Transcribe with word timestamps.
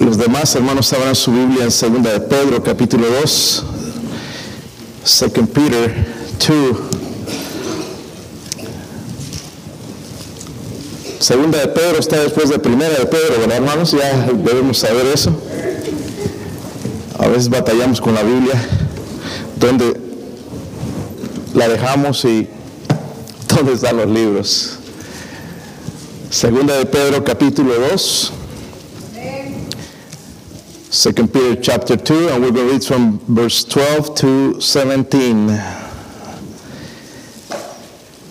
Los 0.00 0.16
demás 0.16 0.54
hermanos 0.54 0.92
abran 0.92 1.16
su 1.16 1.32
Biblia 1.32 1.64
en 1.64 1.70
2 1.70 1.80
de 1.80 2.20
Pedro, 2.20 2.62
capítulo 2.62 3.08
2. 3.20 3.64
2 5.02 5.48
Peter 5.48 6.06
2. 6.46 6.78
Segunda 11.18 11.58
de 11.58 11.66
Pedro 11.66 11.98
está 11.98 12.20
después 12.20 12.48
de 12.48 12.60
primera 12.60 12.96
de 12.96 13.06
Pedro, 13.06 13.40
¿verdad, 13.40 13.56
hermanos? 13.56 13.90
Ya 13.90 14.28
debemos 14.32 14.78
saber 14.78 15.04
eso. 15.06 15.32
A 17.18 17.26
veces 17.26 17.48
batallamos 17.48 18.00
con 18.00 18.14
la 18.14 18.22
Biblia, 18.22 18.54
donde 19.56 20.00
la 21.54 21.68
dejamos 21.68 22.24
y 22.24 22.48
dónde 23.48 23.72
están 23.72 23.96
los 23.96 24.08
libros. 24.08 24.78
Segunda 26.30 26.76
de 26.76 26.86
Pedro, 26.86 27.24
capítulo 27.24 27.74
2. 27.90 28.32
2 30.90 31.12
Peter 31.28 31.54
chapter 31.60 31.98
2, 31.98 32.30
and 32.30 32.42
we're 32.42 32.50
going 32.50 32.66
to 32.66 32.72
read 32.72 32.82
from 32.82 33.18
verse 33.26 33.62
12 33.62 34.14
to 34.14 34.58
17. 34.58 35.48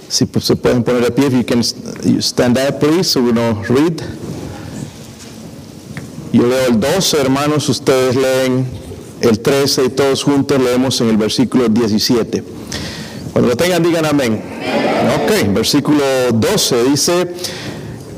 Si 0.09 0.25
se 0.25 0.55
pueden 0.55 0.83
poner 0.83 1.01
de 1.01 1.11
pie, 1.11 1.27
if 1.27 1.33
you 1.33 1.43
can 1.43 1.61
you 2.03 2.19
stand 2.19 2.57
up, 2.57 2.79
please, 2.79 3.11
so 3.11 3.21
we 3.21 3.31
know 3.31 3.63
read. 3.69 4.01
Yo 6.31 6.47
leo 6.47 6.65
el 6.65 6.79
12, 6.79 7.21
hermanos, 7.21 7.69
ustedes 7.69 8.15
leen 8.15 8.65
el 9.21 9.39
13 9.39 9.85
y 9.85 9.89
todos 9.89 10.23
juntos 10.23 10.59
leemos 10.59 10.99
en 11.01 11.09
el 11.09 11.17
versículo 11.17 11.69
17. 11.69 12.43
Cuando 13.33 13.49
lo 13.49 13.55
tengan, 13.55 13.83
digan 13.83 14.05
amén. 14.05 14.41
Ok, 15.21 15.53
versículo 15.53 16.03
12 16.33 16.83
dice. 16.85 17.27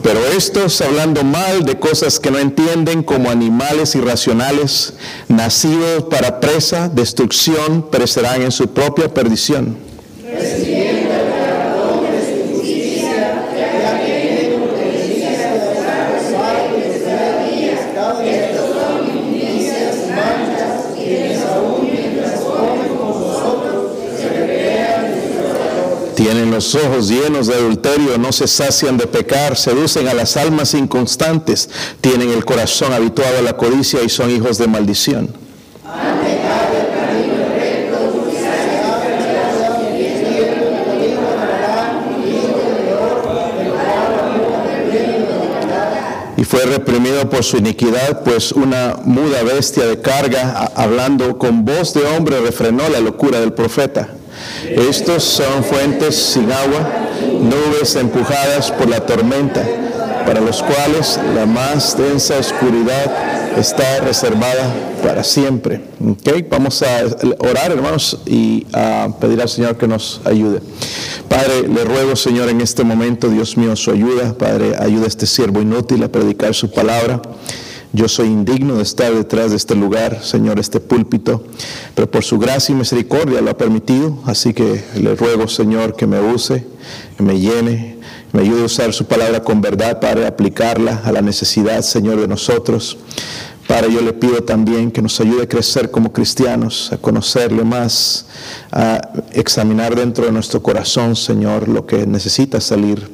Pero 0.01 0.25
estos, 0.25 0.81
hablando 0.81 1.23
mal 1.23 1.65
de 1.65 1.77
cosas 1.77 2.19
que 2.19 2.31
no 2.31 2.39
entienden, 2.39 3.03
como 3.03 3.29
animales 3.29 3.95
irracionales, 3.95 4.93
nacidos 5.27 6.05
para 6.09 6.39
presa, 6.39 6.89
destrucción, 6.89 7.83
perecerán 7.89 8.41
en 8.41 8.51
su 8.51 8.67
propia 8.69 9.13
perdición. 9.13 9.89
Tienen 26.15 26.48
los 26.59 26.75
ojos 26.75 27.07
llenos 27.07 27.47
de 27.47 27.55
adulterio, 27.55 28.17
no 28.17 28.33
se 28.33 28.45
sacian 28.45 28.97
de 28.97 29.07
pecar, 29.07 29.55
seducen 29.55 30.09
a 30.09 30.13
las 30.13 30.35
almas 30.35 30.73
inconstantes, 30.73 31.69
tienen 32.01 32.31
el 32.31 32.43
corazón 32.43 32.91
habituado 32.91 33.37
a 33.37 33.41
la 33.41 33.55
codicia 33.55 34.03
y 34.03 34.09
son 34.09 34.29
hijos 34.29 34.57
de 34.57 34.67
maldición. 34.67 35.29
y 46.35 46.43
fue 46.43 46.65
reprimido 46.65 47.29
por 47.29 47.43
su 47.45 47.57
iniquidad, 47.57 48.23
pues 48.23 48.51
una 48.51 48.97
muda 49.05 49.43
bestia 49.43 49.85
de 49.85 50.01
carga, 50.01 50.71
hablando 50.75 51.37
con 51.37 51.63
voz 51.63 51.93
de 51.93 52.05
hombre, 52.05 52.41
refrenó 52.41 52.87
la 52.89 52.99
locura 52.99 53.39
del 53.39 53.53
profeta. 53.53 54.18
Estos 54.69 55.23
son 55.23 55.63
fuentes 55.63 56.15
sin 56.15 56.51
agua, 56.51 56.89
nubes 57.41 57.95
empujadas 57.95 58.71
por 58.71 58.87
la 58.89 59.05
tormenta, 59.05 59.65
para 60.25 60.41
los 60.41 60.61
cuales 60.61 61.19
la 61.35 61.45
más 61.45 61.97
densa 61.97 62.37
oscuridad 62.37 63.57
está 63.57 63.99
reservada 64.01 64.73
para 65.03 65.23
siempre. 65.23 65.81
Okay, 66.19 66.45
vamos 66.49 66.83
a 66.83 67.03
orar, 67.39 67.71
hermanos, 67.71 68.19
y 68.25 68.67
a 68.73 69.09
pedir 69.19 69.41
al 69.41 69.49
Señor 69.49 69.77
que 69.77 69.87
nos 69.87 70.21
ayude. 70.25 70.61
Padre, 71.27 71.67
le 71.67 71.83
ruego, 71.83 72.15
Señor, 72.15 72.49
en 72.49 72.61
este 72.61 72.83
momento, 72.83 73.29
Dios 73.29 73.57
mío, 73.57 73.75
su 73.75 73.91
ayuda. 73.91 74.33
Padre, 74.33 74.75
ayuda 74.77 75.05
a 75.05 75.07
este 75.07 75.25
siervo 75.25 75.61
inútil 75.61 76.03
a 76.03 76.09
predicar 76.09 76.53
su 76.53 76.71
palabra. 76.71 77.21
Yo 77.91 78.07
soy 78.07 78.27
indigno 78.27 78.75
de 78.75 78.83
estar 78.83 79.11
detrás 79.15 79.49
de 79.49 79.57
este 79.57 79.73
lugar, 79.73 80.23
Señor, 80.23 80.59
este 80.59 80.79
púlpito, 80.79 81.43
pero 81.95 82.09
por 82.09 82.23
su 82.23 82.37
gracia 82.37 82.71
y 82.71 82.75
misericordia 82.75 83.41
lo 83.41 83.49
ha 83.49 83.57
permitido, 83.57 84.19
así 84.25 84.53
que 84.53 84.83
le 84.95 85.15
ruego, 85.15 85.47
Señor, 85.47 85.95
que 85.95 86.05
me 86.05 86.19
use, 86.19 86.67
que 87.17 87.23
me 87.23 87.39
llene, 87.39 87.97
me 88.31 88.41
ayude 88.41 88.61
a 88.61 88.65
usar 88.65 88.93
su 88.93 89.05
palabra 89.05 89.43
con 89.43 89.59
verdad 89.59 89.99
para 89.99 90.27
aplicarla 90.27 91.01
a 91.03 91.11
la 91.11 91.23
necesidad, 91.23 91.81
Señor, 91.81 92.21
de 92.21 92.27
nosotros. 92.27 92.95
Padre, 93.67 93.93
yo 93.93 94.01
le 94.01 94.13
pido 94.13 94.43
también 94.43 94.91
que 94.91 95.01
nos 95.01 95.19
ayude 95.19 95.43
a 95.43 95.47
crecer 95.47 95.89
como 95.89 96.11
cristianos, 96.11 96.91
a 96.91 96.97
conocerle 96.97 97.63
más, 97.63 98.25
a 98.71 98.99
examinar 99.31 99.95
dentro 99.95 100.25
de 100.25 100.31
nuestro 100.31 100.61
corazón, 100.61 101.15
Señor, 101.15 101.67
lo 101.67 101.85
que 101.85 102.05
necesita 102.05 102.61
salir. 102.61 103.07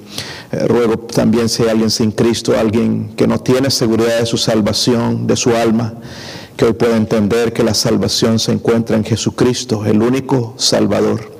Eh, 0.55 0.67
ruego 0.67 0.97
también 0.97 1.49
si 1.49 1.63
hay 1.63 1.69
alguien 1.69 1.89
sin 1.89 2.11
Cristo, 2.11 2.57
alguien 2.57 3.13
que 3.17 3.27
no 3.27 3.39
tiene 3.39 3.69
seguridad 3.69 4.19
de 4.19 4.25
su 4.25 4.37
salvación, 4.37 5.27
de 5.27 5.35
su 5.35 5.53
alma, 5.53 5.93
que 6.55 6.65
hoy 6.65 6.73
pueda 6.73 6.95
entender 6.95 7.51
que 7.51 7.61
la 7.63 7.73
salvación 7.73 8.39
se 8.39 8.53
encuentra 8.53 8.95
en 8.95 9.03
Jesucristo, 9.03 9.85
el 9.85 10.01
único 10.01 10.53
Salvador. 10.57 11.35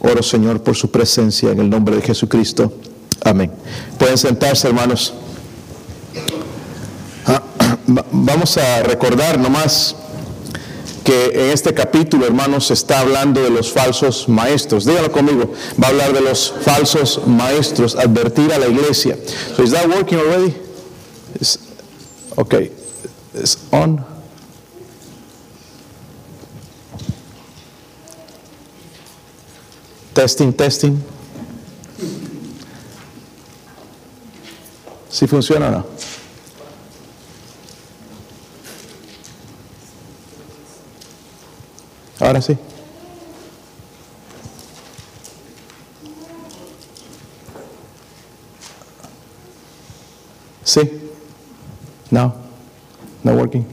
Oro, 0.00 0.22
Señor, 0.22 0.62
por 0.62 0.76
su 0.76 0.90
presencia 0.90 1.50
en 1.50 1.60
el 1.60 1.70
nombre 1.70 1.96
de 1.96 2.02
Jesucristo. 2.02 2.72
Amén. 3.24 3.50
Pueden 3.98 4.18
sentarse, 4.18 4.68
hermanos 4.68 5.14
vamos 8.12 8.56
a 8.58 8.82
recordar 8.82 9.38
nomás 9.38 9.96
que 11.10 11.46
en 11.46 11.50
este 11.50 11.74
capítulo, 11.74 12.24
hermanos, 12.24 12.70
está 12.70 13.00
hablando 13.00 13.42
de 13.42 13.50
los 13.50 13.72
falsos 13.72 14.28
maestros. 14.28 14.84
Dígalo 14.84 15.10
conmigo. 15.10 15.52
Va 15.82 15.88
a 15.88 15.90
hablar 15.90 16.12
de 16.12 16.20
los 16.20 16.54
falsos 16.62 17.26
maestros, 17.26 17.96
advertir 17.96 18.52
a 18.52 18.58
la 18.60 18.68
iglesia. 18.68 19.18
So 19.56 19.64
is 19.64 19.72
that 19.72 19.88
working 19.88 20.20
already? 20.20 20.54
okay. 22.36 22.70
It's 23.34 23.58
on. 23.72 24.04
Testing, 30.14 30.52
testing. 30.52 31.02
¿Sí 35.08 35.26
funciona 35.26 35.66
o 35.66 35.70
no? 35.72 35.86
Ahora 42.20 42.42
sí. 42.42 42.56
Sí. 50.62 50.80
No. 52.10 52.34
No 53.24 53.32
working. 53.34 53.66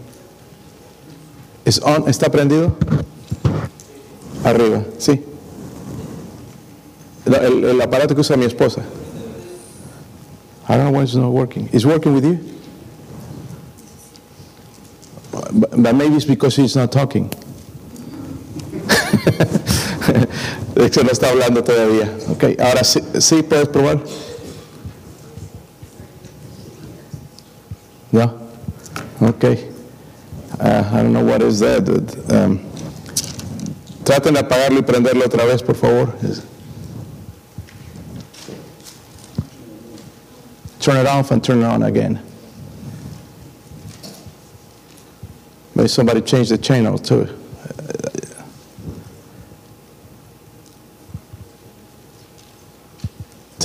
¿Es 1.66 1.80
on? 1.84 2.08
¿Está 2.08 2.30
prendido? 2.32 2.76
Arriba, 4.44 4.84
sí. 4.98 5.24
El, 7.26 7.66
el, 7.66 7.82
aparato 7.82 8.16
que 8.16 8.22
usa 8.22 8.38
mi 8.38 8.46
esposa. 8.46 8.82
I 10.70 10.78
don't 10.78 10.86
know 10.86 10.92
why 10.92 11.04
it's 11.04 11.16
not 11.16 11.32
working. 11.32 11.70
Is 11.74 11.86
working 11.86 12.14
with 12.14 12.24
you? 12.24 12.40
But 15.32 15.96
maybe 15.96 16.16
it's 16.16 16.26
because 16.26 16.56
he's 16.56 16.76
not 16.76 16.92
talking. 16.92 17.30
de 20.76 20.86
hecho 20.86 21.04
no 21.04 21.12
está 21.12 21.30
hablando 21.30 21.64
todavía. 21.64 22.12
Ok, 22.30 22.46
ahora 22.60 22.84
sí, 22.84 23.02
sí 23.20 23.44
puedes 23.44 23.68
probar. 23.68 24.00
No. 28.12 28.34
Ok. 29.22 29.44
Uh, 30.60 30.84
I 30.92 31.02
don't 31.02 31.14
know 31.14 31.24
what 31.24 31.42
is 31.42 31.60
that. 31.60 31.88
Um, 32.32 32.60
traten 34.04 34.34
de 34.34 34.40
apagarlo 34.40 34.80
y 34.80 34.84
prenderlo 34.84 35.26
otra 35.26 35.46
vez, 35.46 35.62
por 35.62 35.76
favor. 35.76 36.14
Turn 40.80 40.98
it 40.98 41.06
off 41.08 41.32
and 41.32 41.44
turn 41.44 41.60
it 41.60 41.66
on 41.66 41.84
again. 41.84 42.22
Maybe 45.76 45.90
somebody 45.90 46.22
change 46.22 46.50
the 46.50 46.58
channel 46.58 46.98
too. 46.98 47.28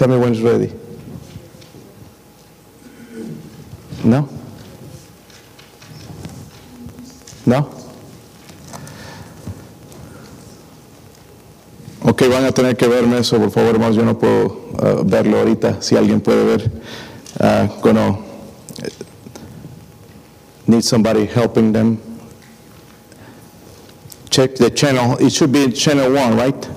Tell 0.02 0.10
me 0.10 0.18
when 0.18 0.32
it's 0.32 0.40
ready. 0.40 0.72
No? 4.02 4.28
No? 7.46 7.70
Ok, 12.04 12.22
van 12.28 12.46
a 12.46 12.50
tener 12.50 12.76
que 12.76 12.88
verme 12.88 13.18
eso, 13.18 13.38
por 13.38 13.52
favor, 13.52 13.74
hermanos. 13.74 13.94
Yo 13.94 14.04
no 14.04 14.18
puedo 14.18 14.72
uh, 14.72 15.04
verlo 15.04 15.38
ahorita. 15.38 15.80
Si 15.80 15.94
alguien 15.94 16.20
puede 16.20 16.46
ver. 16.46 16.70
Uh, 17.38 17.92
no. 17.92 18.24
need 20.66 20.82
somebody 20.82 21.26
helping 21.26 21.72
them. 21.72 22.02
Check 24.30 24.56
the 24.56 24.68
channel. 24.68 25.16
It 25.18 25.30
should 25.30 25.52
be 25.52 25.70
channel 25.70 26.12
one, 26.12 26.36
right? 26.36 26.68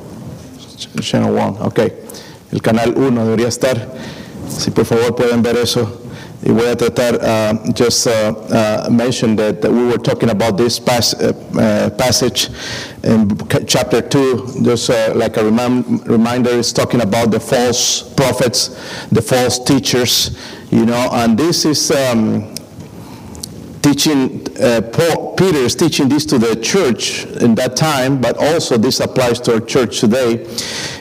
Channel 1.02 1.34
one. 1.34 1.58
Okay. 1.58 2.06
El 2.56 2.62
canal 2.62 2.94
1 2.96 3.26
debería 3.26 3.50
estar. 3.50 3.76
Si 4.48 4.72
por 4.72 4.86
favor 4.86 5.14
pueden 5.14 5.44
ver 5.44 5.58
eso. 5.58 6.02
Y 6.42 6.52
voy 6.52 6.68
a 6.68 6.78
tratar, 6.78 7.20
uh, 7.22 7.74
just 7.74 8.08
uh, 8.08 8.34
uh, 8.50 8.88
mention 8.90 9.36
that, 9.36 9.62
we 9.64 9.84
were 9.88 9.98
talking 9.98 10.30
about 10.30 10.56
this 10.56 10.80
uh, 10.80 11.34
uh, 11.60 11.90
passage 11.98 12.50
in 13.04 13.36
chapter 13.68 14.02
2, 14.02 14.62
just 14.64 14.90
uh, 14.90 15.12
like 15.16 15.36
a 15.36 15.44
rem 15.44 15.98
reminder, 16.06 16.52
it's 16.52 16.72
talking 16.72 17.02
about 17.02 17.30
the 17.32 17.40
false 17.40 18.04
prophets, 18.16 18.70
the 19.12 19.22
false 19.22 19.60
teachers, 19.60 20.38
you 20.72 20.86
know, 20.86 21.10
and 21.12 21.38
this 21.38 21.66
is 21.66 21.92
um, 21.92 22.55
teaching, 23.86 24.42
uh, 24.60 24.82
Paul, 24.82 25.36
Peter 25.36 25.60
is 25.60 25.76
teaching 25.76 26.10
this 26.10 26.26
to 26.26 26.40
the 26.40 26.56
church 26.56 27.26
in 27.46 27.54
that 27.54 27.76
time, 27.76 28.20
but 28.20 28.36
also 28.38 28.78
this 28.78 29.00
applies 29.00 29.40
to 29.42 29.54
our 29.54 29.60
church 29.60 30.00
today. 30.00 30.44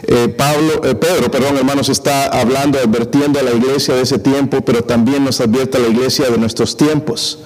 Eh, 0.07 0.29
Pablo, 0.37 0.83
eh, 0.85 0.93
Pedro, 0.93 1.31
perdón, 1.31 1.57
hermanos, 1.57 1.89
está 1.89 2.29
hablando, 2.29 2.79
advirtiendo 2.79 3.41
a 3.41 3.43
la 3.43 3.53
iglesia 3.53 3.95
de 3.95 4.03
ese 4.03 4.19
tiempo, 4.19 4.61
pero 4.61 4.83
también 4.83 5.25
nos 5.25 5.41
advierte 5.41 5.79
a 5.79 5.81
la 5.81 5.89
iglesia 5.89 6.29
de 6.29 6.37
nuestros 6.37 6.77
tiempos. 6.77 7.39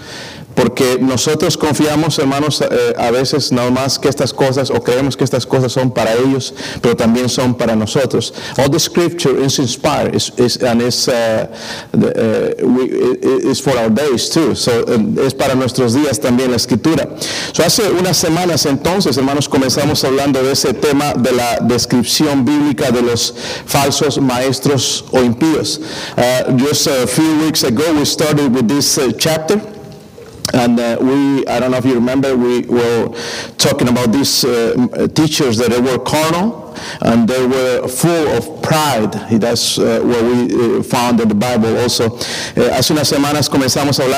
Porque 0.59 0.99
nosotros 1.01 1.57
confiamos, 1.57 2.19
hermanos, 2.19 2.61
eh, 2.61 2.93
a 2.99 3.13
veces 3.13 3.53
nada 3.53 3.71
más 3.71 3.97
que 3.97 4.09
estas 4.09 4.33
cosas, 4.33 4.71
o 4.71 4.83
creemos 4.83 5.17
que 5.17 5.23
estas 5.23 5.47
cosas 5.47 5.71
son 5.71 5.93
para 5.93 6.13
ellos, 6.15 6.53
pero 6.83 6.97
también 6.97 7.29
son 7.29 7.55
para 7.55 7.77
nosotros. 7.77 8.35
All 8.59 8.69
the 8.69 8.81
scripture 8.81 9.41
is 9.41 9.61
inspired, 9.61 10.17
is, 10.17 10.57
and 10.61 10.83
is, 10.83 11.07
uh, 11.07 11.47
uh, 11.95 12.67
we, 12.67 12.87
is 13.49 13.61
for 13.61 13.79
our 13.79 13.89
days 13.89 14.29
too. 14.29 14.57
So, 14.57 14.85
es 15.25 15.33
para 15.33 15.55
nuestros 15.55 15.95
días 15.95 16.19
también 16.19 16.51
la 16.51 16.57
escritura. 16.57 17.09
So, 17.53 17.63
hace 17.63 17.93
unas 17.93 18.17
semanas 18.17 18.67
entonces, 18.67 19.17
hermanos, 19.17 19.49
comenzamos 19.49 20.03
hablando 20.03 20.43
de 20.43 20.51
ese 20.51 20.75
tema 20.75 21.15
de 21.15 21.31
la 21.31 21.59
descripción 21.61 22.45
bíblica 22.45 22.91
de 22.91 23.03
los 23.03 23.33
falsos 23.65 24.19
maestros 24.21 25.05
o 25.13 25.21
impíos. 25.21 25.81
Uh, 26.17 26.51
just 26.59 26.89
a 26.89 27.07
few 27.07 27.45
weeks 27.45 27.63
ago, 27.63 27.85
we 27.95 28.05
started 28.05 28.53
with 28.53 28.67
this 28.67 28.99
uh, 28.99 29.13
chapter. 29.17 29.78
And 30.55 30.81
uh, 30.81 30.97
we, 31.01 31.47
I 31.47 31.61
don't 31.61 31.71
know 31.73 31.77
if 31.77 31.85
you 31.85 31.95
remember, 31.95 32.37
we 32.37 32.63
were 32.63 33.09
talking 33.59 33.89
about 33.89 34.13
these 34.13 34.45
uh, 34.45 35.09
teachers 35.15 35.59
that 35.59 35.71
were 35.81 35.99
carnal 35.99 36.68
and 37.01 37.29
they 37.29 37.47
were 37.47 37.89
full 37.89 38.29
of 38.37 38.63
pride. 38.63 39.13
That's 39.41 39.79
uh, 39.79 40.01
what 40.03 40.23
we 40.23 40.79
uh, 40.79 40.83
found 40.83 41.21
in 41.21 41.29
the 41.29 41.35
Bible 41.35 41.77
also. 41.79 42.19
Eh, 42.57 42.69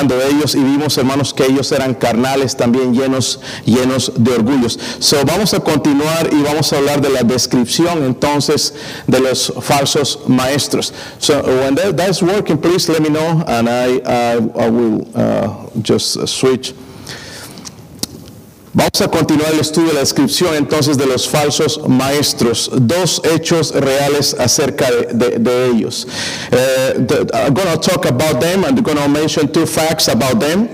de 0.09 0.27
ellos 0.27 0.55
y 0.55 0.63
vimos, 0.63 0.97
hermanos, 0.99 1.33
que 1.33 1.45
ellos 1.45 1.71
eran 1.73 1.95
carnales, 1.95 2.57
también 2.57 2.95
llenos, 2.95 3.41
llenos 3.65 4.13
de 4.17 4.33
orgullos. 4.33 4.79
So 4.99 5.25
vamos 5.25 5.55
a 5.55 5.61
continuar 5.61 6.29
y 6.33 6.43
vamos 6.43 6.73
a 6.73 6.79
hablar 6.79 7.01
de 7.01 7.11
la 7.11 7.23
descripción 7.23 8.05
entonces 8.05 8.75
de 9.07 9.21
los 9.21 9.53
falsos 9.61 10.21
maestros. 10.27 10.93
So 11.19 11.43
when 11.43 11.75
that, 11.77 11.97
that's 11.97 12.23
working, 12.23 12.59
please 12.59 12.89
let 12.89 13.01
me 13.01 13.09
know 13.09 13.45
and 13.47 13.69
I, 13.69 14.01
I, 14.07 14.37
I 14.37 14.71
will 14.71 15.07
uh, 15.15 15.69
just 15.83 16.27
switch. 16.29 16.75
Vamos 18.73 19.01
a 19.01 19.09
continuar 19.09 19.53
el 19.53 19.59
estudio 19.59 19.89
de 19.89 19.95
la 19.95 20.01
descripción 20.01 20.55
entonces 20.55 20.97
de 20.97 21.05
los 21.05 21.29
falsos 21.29 21.81
maestros, 21.89 22.71
dos 22.73 23.21
hechos 23.25 23.75
reales 23.75 24.37
acerca 24.39 24.89
de, 24.93 25.09
de, 25.13 25.39
de 25.41 25.67
ellos. 25.67 26.07
Uh, 26.53 27.05
the, 27.05 27.29
I'm 27.35 27.53
going 27.53 27.67
to 27.67 27.77
talk 27.79 28.07
about 28.07 28.41
them 28.41 28.63
and 28.63 28.79
I'm 28.79 28.85
going 28.85 28.97
to 28.97 29.09
mention 29.09 29.51
two 29.53 29.67
facts 29.67 30.07
about 30.07 30.39
them. 30.39 30.69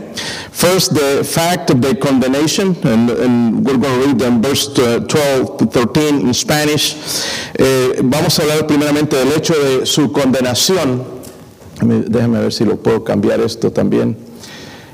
First, 0.52 0.92
the 0.92 1.24
fact 1.24 1.70
of 1.70 1.80
the 1.80 1.94
condemnation, 1.96 2.76
and, 2.84 3.08
and 3.08 3.64
we're 3.64 3.78
going 3.78 4.00
to 4.00 4.06
read 4.08 4.18
them 4.18 4.42
verse 4.42 4.68
12 4.74 5.06
to 5.56 5.64
13 5.64 6.20
in 6.20 6.34
Spanish. 6.34 6.96
Eh, 7.58 8.02
vamos 8.02 8.38
a 8.38 8.42
hablar 8.42 8.66
primeramente 8.66 9.16
del 9.16 9.32
hecho 9.32 9.54
de 9.54 9.86
su 9.86 10.12
condenación. 10.12 11.02
Déjame 11.80 12.40
ver 12.40 12.52
si 12.52 12.66
lo 12.66 12.76
puedo 12.76 13.02
cambiar 13.02 13.40
esto 13.40 13.72
también 13.72 14.36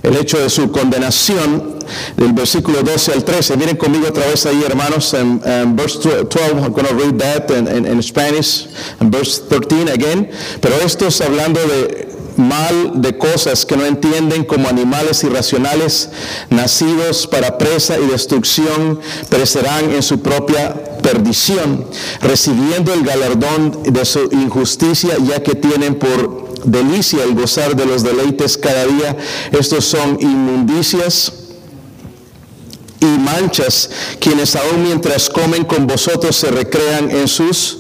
el 0.02 0.16
hecho 0.16 0.38
de 0.38 0.50
su 0.50 0.70
condenación, 0.72 1.71
del 2.16 2.32
versículo 2.32 2.82
12 2.82 3.12
al 3.12 3.24
13. 3.24 3.56
Miren 3.56 3.76
conmigo 3.76 4.08
otra 4.08 4.26
vez 4.26 4.46
ahí, 4.46 4.62
hermanos, 4.66 5.14
en, 5.14 5.40
en 5.44 5.76
verse 5.76 5.98
12, 5.98 6.38
I'm 6.38 6.72
going 6.72 6.86
to 6.86 6.94
read 6.94 7.18
that 7.18 7.50
in 7.50 8.02
Spanish, 8.02 8.68
and 9.00 9.12
verse 9.12 9.40
13 9.48 9.90
again. 9.90 10.30
Pero 10.60 10.74
esto 10.84 11.06
es 11.06 11.20
hablando 11.20 11.60
de 11.60 12.12
mal 12.36 13.00
de 13.00 13.16
cosas 13.16 13.66
que 13.66 13.76
no 13.76 13.84
entienden 13.84 14.44
como 14.44 14.68
animales 14.68 15.22
irracionales, 15.24 16.10
nacidos 16.50 17.26
para 17.26 17.58
presa 17.58 17.98
y 17.98 18.06
destrucción, 18.06 19.00
perecerán 19.28 19.90
en 19.92 20.02
su 20.02 20.20
propia 20.20 20.98
perdición, 21.02 21.86
recibiendo 22.20 22.92
el 22.92 23.04
galardón 23.04 23.82
de 23.82 24.04
su 24.04 24.28
injusticia, 24.32 25.16
ya 25.26 25.42
que 25.42 25.54
tienen 25.54 25.96
por 25.96 26.52
delicia 26.64 27.24
el 27.24 27.34
gozar 27.34 27.74
de 27.74 27.86
los 27.86 28.02
deleites 28.02 28.56
cada 28.56 28.86
día. 28.86 29.16
Estos 29.52 29.84
son 29.84 30.18
inmundicias 30.20 31.32
y 33.02 33.18
manchas, 33.18 33.90
quienes 34.20 34.54
aún 34.54 34.84
mientras 34.84 35.28
comen 35.28 35.64
con 35.64 35.86
vosotros 35.86 36.36
se 36.36 36.50
recrean 36.50 37.10
en 37.10 37.26
sus, 37.26 37.78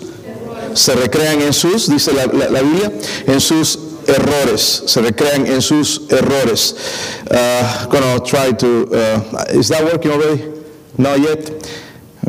se 0.74 0.94
recrean 0.94 1.40
en 1.40 1.52
sus, 1.52 1.88
dice 1.88 2.12
la, 2.12 2.26
la, 2.26 2.48
la 2.50 2.62
Biblia, 2.62 2.92
en 3.26 3.40
sus 3.40 3.78
errores, 4.08 4.82
se 4.86 5.00
recrean 5.00 5.46
en 5.46 5.62
sus 5.62 6.02
errores. 6.10 6.74
Uh, 7.30 7.86
gonna 7.86 8.18
try 8.20 8.52
to, 8.52 8.88
uh, 8.92 9.44
is 9.50 9.68
that 9.68 9.84
working 9.84 10.10
already? 10.10 10.42
Not 10.98 11.20
yet? 11.20 11.72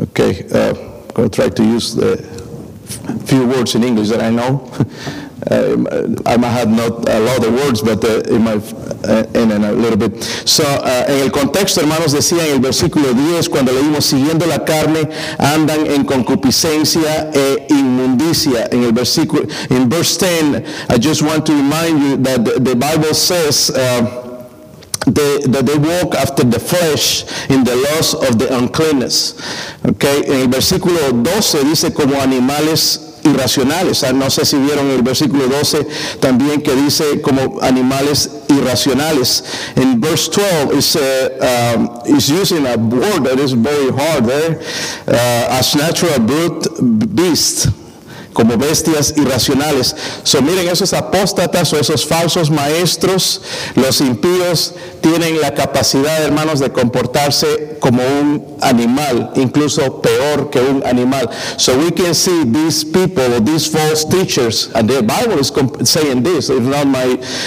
Okay, 0.00 0.46
uh, 0.52 0.74
gonna 1.12 1.28
try 1.28 1.48
to 1.48 1.62
use 1.64 1.94
the 1.96 2.16
few 3.26 3.46
words 3.46 3.74
in 3.74 3.82
English 3.82 4.08
that 4.10 4.22
I 4.22 4.30
know. 4.30 4.70
Uh, 5.50 6.08
I 6.24 6.36
might 6.36 6.50
have 6.50 6.70
not 6.70 7.08
a 7.08 7.20
lot 7.20 7.44
of 7.44 7.52
words, 7.52 7.82
but 7.82 8.02
uh, 8.04 8.22
it 8.24 8.38
might 8.40 8.62
uh, 9.04 9.26
in 9.34 9.50
a 9.52 9.72
little 9.72 9.96
bit. 9.96 10.22
So, 10.22 10.64
en 10.64 11.20
el 11.20 11.30
contexto, 11.30 11.80
hermanos, 11.82 12.12
decía 12.12 12.46
en 12.46 12.54
el 12.54 12.60
versículo 12.60 13.12
10, 13.12 13.48
cuando 13.50 13.72
leímos, 13.72 14.06
siguiendo 14.06 14.46
la 14.46 14.64
carne, 14.64 15.08
andan 15.38 15.86
en 15.86 16.04
concupiscencia 16.04 17.30
e 17.34 17.66
inmundicia. 17.68 18.68
En 18.70 18.84
el 18.84 18.92
versículo, 18.92 19.46
in 19.70 19.88
verse 19.88 20.16
10, 20.16 20.64
I 20.88 20.98
just 20.98 21.22
want 21.22 21.44
to 21.46 21.52
remind 21.52 22.02
you 22.02 22.16
that 22.22 22.44
the, 22.44 22.74
Bible 22.74 23.14
says, 23.14 23.70
they, 25.06 25.40
that 25.46 25.66
they 25.66 25.76
walk 25.76 26.14
after 26.14 26.44
the 26.44 26.58
flesh 26.58 27.24
in 27.50 27.64
the 27.64 27.76
loss 27.76 28.14
of 28.14 28.38
the 28.38 28.56
uncleanness. 28.56 29.34
Okay, 29.84 30.24
en 30.26 30.40
el 30.40 30.48
versículo 30.48 31.12
12 31.22 31.64
dice 31.64 31.92
como 31.92 32.16
animales 32.20 33.13
irracionales. 33.24 34.04
no 34.14 34.30
sé 34.30 34.44
si 34.44 34.56
vieron 34.56 34.90
el 34.90 35.02
versículo 35.02 35.46
12 35.48 35.86
también 36.20 36.62
que 36.62 36.74
dice 36.74 37.20
como 37.20 37.60
animales 37.62 38.30
irracionales. 38.48 39.44
En 39.76 40.00
verse 40.00 40.30
12 40.30 40.78
is, 40.78 40.96
uh, 40.96 41.76
um, 41.76 41.90
using 42.06 42.66
a 42.66 42.76
word 42.76 43.24
that 43.24 43.38
is 43.38 43.52
very 43.52 43.90
hard 43.90 44.26
there, 44.26 44.60
uh, 45.08 45.58
as 45.58 45.74
natural 45.74 46.18
brute 46.20 46.68
beast 47.14 47.68
como 48.34 48.58
bestias 48.58 49.14
irracionales. 49.16 49.96
So, 50.24 50.42
miren, 50.42 50.68
esos 50.68 50.92
apóstatas 50.92 51.72
o 51.72 51.78
esos 51.78 52.04
falsos 52.04 52.50
maestros, 52.50 53.40
los 53.76 54.00
impíos, 54.02 54.74
tienen 55.00 55.40
la 55.40 55.54
capacidad, 55.54 56.22
hermanos, 56.22 56.60
de 56.60 56.70
comportarse 56.70 57.78
como 57.80 58.02
un 58.02 58.56
animal, 58.60 59.32
incluso 59.36 60.02
peor 60.02 60.50
que 60.50 60.60
un 60.60 60.82
animal. 60.84 61.30
So 61.56 61.78
we 61.78 61.92
can 61.92 62.14
see 62.14 62.44
these 62.44 62.84
people 62.84 63.40
these 63.40 63.66
false 63.66 64.04
teachers, 64.04 64.70
and 64.74 64.88
the 64.88 65.02
Bible 65.02 65.38
is 65.38 65.52
saying 65.88 66.22
this, 66.22 66.50
it's 66.50 66.66
not 66.66 66.86
my, 66.86 67.04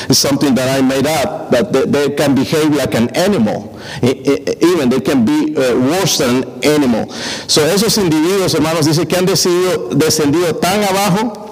it's 0.09 0.19
something 0.19 0.55
that 0.55 0.69
I 0.69 0.81
made 0.81 1.07
up, 1.07 1.51
that 1.51 1.73
they, 1.73 1.85
they 1.85 2.15
can 2.15 2.35
behave 2.35 2.73
like 2.75 2.95
an 2.95 3.09
animal. 3.15 3.76
Even 4.01 4.89
they 4.89 4.99
can 4.99 5.25
be 5.25 5.53
worse 5.55 6.17
than 6.17 6.43
an 6.43 6.63
animal. 6.63 7.11
So 7.47 7.61
esos 7.65 7.97
individuos, 7.97 8.53
hermanos, 8.53 8.85
dice 8.85 9.07
que 9.07 9.17
han 9.17 9.25
decidido, 9.25 9.89
descendido 9.89 10.55
tan 10.55 10.83
abajo 10.83 11.47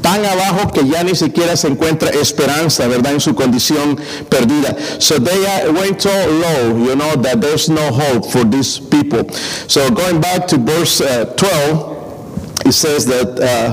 tan 0.00 0.24
abajo 0.24 0.72
que 0.72 0.86
ya 0.86 1.02
ni 1.02 1.14
siquiera 1.14 1.56
se 1.56 1.68
encuentra 1.68 2.10
esperanza, 2.10 2.86
¿verdad? 2.88 3.12
En 3.12 3.20
su 3.20 3.34
condición 3.34 3.98
perdida. 4.28 4.76
So 4.98 5.18
they 5.18 5.70
went 5.70 6.00
so 6.00 6.10
low, 6.10 6.76
you 6.78 6.96
know, 6.96 7.16
that 7.16 7.40
there's 7.40 7.68
no 7.68 7.90
hope 7.92 8.30
for 8.30 8.44
these 8.44 8.78
people. 8.78 9.30
So 9.68 9.90
going 9.90 10.20
back 10.20 10.46
to 10.48 10.58
verse 10.58 11.00
uh, 11.00 11.26
12, 11.36 12.66
it 12.66 12.72
says 12.72 13.06
that, 13.06 13.38
uh, 13.40 13.72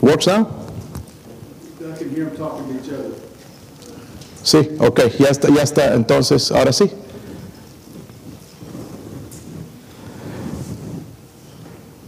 what's 0.00 0.26
that? 0.26 0.46
I 0.46 1.96
can 1.96 2.10
hear 2.10 2.24
them 2.26 2.36
talking 2.36 2.66
to 2.68 2.84
each 2.84 2.92
other. 2.92 3.23
Sí, 4.44 4.58
ok, 4.78 5.00
ya 5.18 5.30
está, 5.30 5.48
ya 5.48 5.62
está, 5.62 5.94
entonces, 5.94 6.52
ahora 6.52 6.70
sí. 6.72 6.90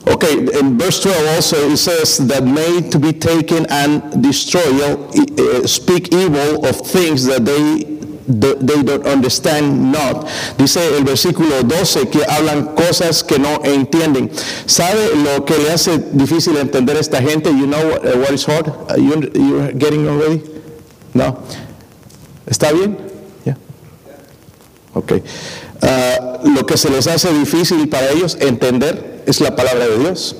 Okay, 0.08 0.38
in 0.60 0.78
verse 0.78 1.00
12 1.02 1.26
also 1.34 1.56
it 1.70 1.76
says 1.78 2.18
that 2.28 2.44
made 2.44 2.92
to 2.92 2.98
be 2.98 3.12
taken 3.12 3.66
and 3.68 4.22
destroyed, 4.22 4.80
uh, 4.80 5.66
speak 5.66 6.12
evil 6.14 6.64
of 6.64 6.76
things 6.86 7.24
that 7.26 7.44
they 7.44 7.82
th- 8.30 8.58
they 8.60 8.82
don't 8.84 9.04
understand 9.04 9.90
not. 9.90 10.28
Dice 10.58 10.76
el 10.96 11.02
versículo 11.02 11.66
12 11.66 12.08
que 12.10 12.20
hablan 12.28 12.76
cosas 12.76 13.24
que 13.24 13.36
no 13.38 13.58
entienden. 13.64 14.30
¿Sabe 14.66 15.10
lo 15.16 15.44
que 15.44 15.58
le 15.58 15.72
hace 15.72 15.98
difícil 15.98 16.56
entender 16.56 16.96
a 16.96 17.00
esta 17.00 17.20
gente? 17.20 17.50
You 17.50 17.66
know 17.66 17.84
what, 17.88 18.04
uh, 18.06 18.16
what 18.18 18.30
is 18.32 18.44
hard? 18.44 18.68
Uh, 18.68 18.94
you, 18.96 19.28
you're 19.34 19.72
getting 19.72 20.06
already? 20.06 20.40
No. 21.14 21.42
¿Está 22.46 22.72
bien? 22.72 22.96
Yeah. 23.44 23.56
Ok. 24.94 25.12
Ah, 25.82 26.38
lo 26.44 26.64
que 26.66 26.76
se 26.76 26.88
les 26.90 27.06
hace 27.06 27.32
difícil 27.32 27.88
para 27.88 28.10
ellos 28.10 28.36
entender 28.40 29.22
es 29.26 29.40
la 29.40 29.54
palabra 29.56 29.86
de 29.86 29.98
Dios. 29.98 30.36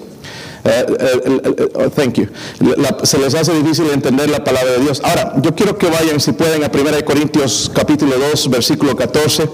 Eh, 0.65 1.71
oh, 1.75 1.91
thank 1.91 2.15
you. 2.15 2.27
La- 2.77 3.05
se 3.05 3.19
les 3.19 3.35
hace 3.35 3.53
difícil 3.55 3.89
entender 3.93 4.29
la 4.31 4.43
palabra 4.43 4.73
de 4.73 4.79
Dios. 4.81 5.01
Ahora, 5.05 5.35
yo 5.41 5.55
quiero 5.55 5.79
que 5.79 5.89
vayan, 5.89 6.19
si 6.21 6.33
pueden, 6.33 6.65
a 6.65 6.71
1 6.73 7.05
Corintios 7.05 7.71
capítulo 7.73 8.17
2, 8.19 8.51
versículo 8.51 8.97
14. 8.97 9.49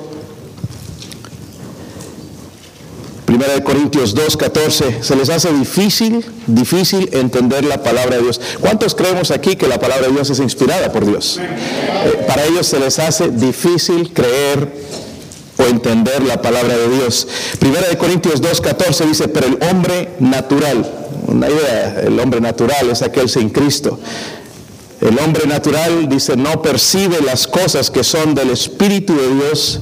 1 3.32 3.64
Corintios 3.64 4.14
2, 4.14 4.36
14. 4.36 5.02
Se 5.02 5.16
les 5.16 5.30
hace 5.30 5.50
difícil, 5.54 6.22
difícil 6.46 7.08
entender 7.12 7.64
la 7.64 7.82
palabra 7.82 8.16
de 8.16 8.24
Dios. 8.24 8.38
¿Cuántos 8.60 8.94
creemos 8.94 9.30
aquí 9.30 9.56
que 9.56 9.66
la 9.68 9.80
palabra 9.80 10.08
de 10.08 10.12
Dios 10.12 10.28
es 10.28 10.38
inspirada 10.38 10.92
por 10.92 11.06
Dios? 11.06 11.40
Eh, 11.40 12.24
para 12.28 12.44
ellos 12.44 12.66
se 12.66 12.78
les 12.78 12.98
hace 12.98 13.30
difícil 13.30 14.12
creer 14.12 14.68
o 15.56 15.62
entender 15.62 16.22
la 16.24 16.42
palabra 16.42 16.76
de 16.76 16.88
Dios. 16.90 17.26
Primera 17.58 17.88
de 17.88 17.96
Corintios 17.96 18.42
2:14 18.42 19.06
dice, 19.06 19.28
pero 19.28 19.46
el 19.46 19.58
hombre 19.70 20.10
natural, 20.20 20.90
una 21.26 21.48
idea, 21.48 22.02
el 22.04 22.20
hombre 22.20 22.40
natural 22.42 22.90
es 22.90 23.00
aquel 23.00 23.30
sin 23.30 23.48
Cristo. 23.48 23.98
El 25.00 25.18
hombre 25.18 25.46
natural 25.46 26.06
dice, 26.08 26.36
no 26.36 26.60
percibe 26.60 27.22
las 27.22 27.46
cosas 27.46 27.90
que 27.90 28.04
son 28.04 28.34
del 28.34 28.50
Espíritu 28.50 29.16
de 29.16 29.34
Dios, 29.34 29.80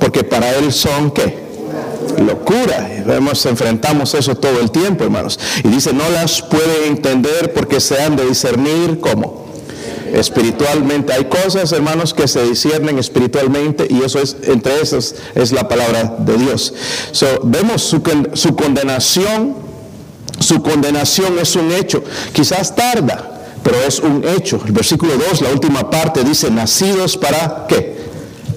porque 0.00 0.24
para 0.24 0.54
él 0.54 0.72
son 0.72 1.10
qué? 1.10 1.45
Locura. 2.20 2.88
Vemos, 3.06 3.44
enfrentamos 3.46 4.14
eso 4.14 4.34
todo 4.36 4.60
el 4.60 4.70
tiempo, 4.70 5.04
hermanos. 5.04 5.38
Y 5.64 5.68
dice, 5.68 5.92
no 5.92 6.08
las 6.10 6.42
puede 6.42 6.86
entender 6.86 7.52
porque 7.52 7.80
se 7.80 8.02
han 8.02 8.16
de 8.16 8.26
discernir 8.26 9.00
como 9.00 9.46
espiritualmente. 10.12 11.12
Hay 11.12 11.26
cosas, 11.26 11.72
hermanos, 11.72 12.14
que 12.14 12.28
se 12.28 12.42
disciernen 12.44 12.98
espiritualmente 12.98 13.86
y 13.88 14.02
eso 14.02 14.20
es, 14.20 14.36
entre 14.44 14.80
esas, 14.80 15.14
es 15.34 15.52
la 15.52 15.68
palabra 15.68 16.16
de 16.18 16.36
Dios. 16.36 16.74
So, 17.12 17.26
vemos 17.44 17.82
su 17.82 18.56
condenación, 18.56 19.56
su 20.38 20.62
condenación 20.62 21.38
es 21.38 21.56
un 21.56 21.72
hecho. 21.72 22.02
Quizás 22.32 22.74
tarda, 22.74 23.36
pero 23.62 23.76
es 23.86 23.98
un 24.00 24.24
hecho. 24.24 24.60
El 24.64 24.72
versículo 24.72 25.14
2, 25.30 25.42
la 25.42 25.50
última 25.50 25.90
parte, 25.90 26.24
dice, 26.24 26.50
nacidos 26.50 27.16
para 27.16 27.66
qué? 27.68 27.96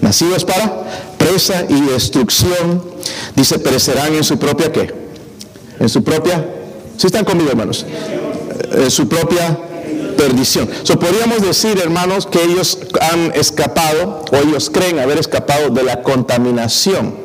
Nacidos 0.01 0.45
para 0.45 0.83
presa 1.17 1.65
y 1.67 1.81
destrucción. 1.81 2.88
Dice, 3.35 3.59
perecerán 3.59 4.13
en 4.13 4.23
su 4.23 4.37
propia 4.37 4.71
qué? 4.71 4.93
En 5.79 5.89
su 5.89 6.03
propia, 6.03 6.45
si 6.97 7.07
están 7.07 7.25
conmigo, 7.25 7.49
hermanos? 7.49 7.85
En 8.71 8.91
su 8.91 9.07
propia 9.07 9.57
perdición. 10.17 10.69
So, 10.83 10.99
podríamos 10.99 11.41
decir, 11.41 11.79
hermanos, 11.79 12.27
que 12.27 12.43
ellos 12.43 12.79
han 12.99 13.31
escapado 13.33 14.25
o 14.31 14.35
ellos 14.35 14.69
creen 14.69 14.99
haber 14.99 15.17
escapado 15.17 15.69
de 15.69 15.83
la 15.83 16.01
contaminación. 16.01 17.15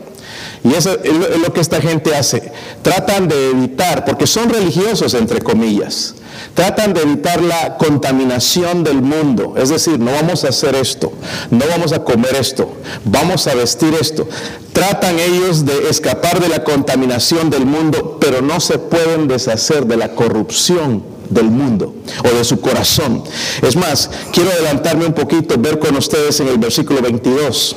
Y 0.62 0.74
eso 0.74 0.96
es 1.02 1.38
lo 1.40 1.52
que 1.52 1.60
esta 1.60 1.80
gente 1.80 2.14
hace. 2.14 2.52
Tratan 2.82 3.28
de 3.28 3.50
evitar, 3.50 4.04
porque 4.04 4.26
son 4.26 4.48
religiosos, 4.48 5.12
entre 5.14 5.40
comillas. 5.40 6.14
Tratan 6.54 6.94
de 6.94 7.02
evitar 7.02 7.42
la 7.42 7.76
contaminación 7.76 8.84
del 8.84 9.02
mundo. 9.02 9.54
Es 9.56 9.70
decir, 9.70 9.98
no 9.98 10.12
vamos 10.12 10.44
a 10.44 10.48
hacer 10.48 10.76
esto, 10.76 11.12
no 11.50 11.64
vamos 11.68 11.92
a 11.92 12.04
comer 12.04 12.36
esto, 12.36 12.72
vamos 13.04 13.46
a 13.48 13.54
vestir 13.54 13.92
esto. 14.00 14.28
Tratan 14.72 15.18
ellos 15.18 15.66
de 15.66 15.88
escapar 15.90 16.40
de 16.40 16.48
la 16.48 16.62
contaminación 16.62 17.50
del 17.50 17.66
mundo, 17.66 18.18
pero 18.20 18.40
no 18.40 18.60
se 18.60 18.78
pueden 18.78 19.26
deshacer 19.26 19.86
de 19.86 19.96
la 19.96 20.14
corrupción 20.14 21.02
del 21.28 21.46
mundo 21.46 21.94
o 22.24 22.36
de 22.36 22.44
su 22.44 22.60
corazón. 22.60 23.24
Es 23.62 23.76
más, 23.76 24.10
quiero 24.32 24.50
adelantarme 24.50 25.06
un 25.06 25.14
poquito, 25.14 25.56
ver 25.58 25.78
con 25.78 25.96
ustedes 25.96 26.38
en 26.40 26.48
el 26.48 26.58
versículo 26.58 27.02
22. 27.02 27.76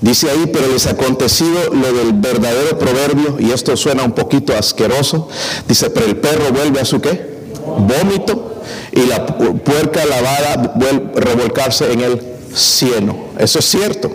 Dice 0.00 0.30
ahí, 0.30 0.48
pero 0.52 0.68
les 0.68 0.86
acontecido 0.86 1.72
lo 1.72 1.92
del 1.92 2.12
verdadero 2.12 2.78
proverbio, 2.78 3.36
y 3.40 3.50
esto 3.50 3.76
suena 3.76 4.04
un 4.04 4.12
poquito 4.12 4.56
asqueroso. 4.56 5.28
Dice, 5.66 5.90
pero 5.90 6.06
el 6.06 6.16
perro 6.16 6.52
vuelve 6.52 6.80
a 6.80 6.84
su 6.84 7.00
qué? 7.00 7.38
Vómito, 7.64 8.62
y 8.92 9.06
la 9.06 9.26
pu- 9.26 9.60
puerca 9.60 10.04
lavada 10.06 10.72
vuelve 10.76 11.10
a 11.16 11.20
revolcarse 11.20 11.92
en 11.92 12.00
el 12.00 12.22
cieno. 12.54 13.26
Eso 13.38 13.58
es 13.58 13.64
cierto. 13.64 14.10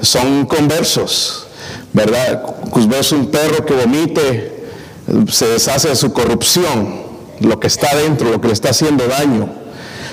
Son 0.00 0.46
conversos, 0.46 1.46
¿verdad? 1.92 2.42
Pues 2.72 2.88
ves 2.88 3.12
un 3.12 3.26
perro 3.26 3.64
que 3.66 3.74
vomite, 3.74 4.64
se 5.30 5.46
deshace 5.48 5.88
de 5.90 5.96
su 5.96 6.12
corrupción, 6.14 7.02
lo 7.40 7.60
que 7.60 7.66
está 7.66 7.94
dentro, 7.94 8.30
lo 8.30 8.40
que 8.40 8.46
le 8.48 8.54
está 8.54 8.70
haciendo 8.70 9.06
daño 9.06 9.50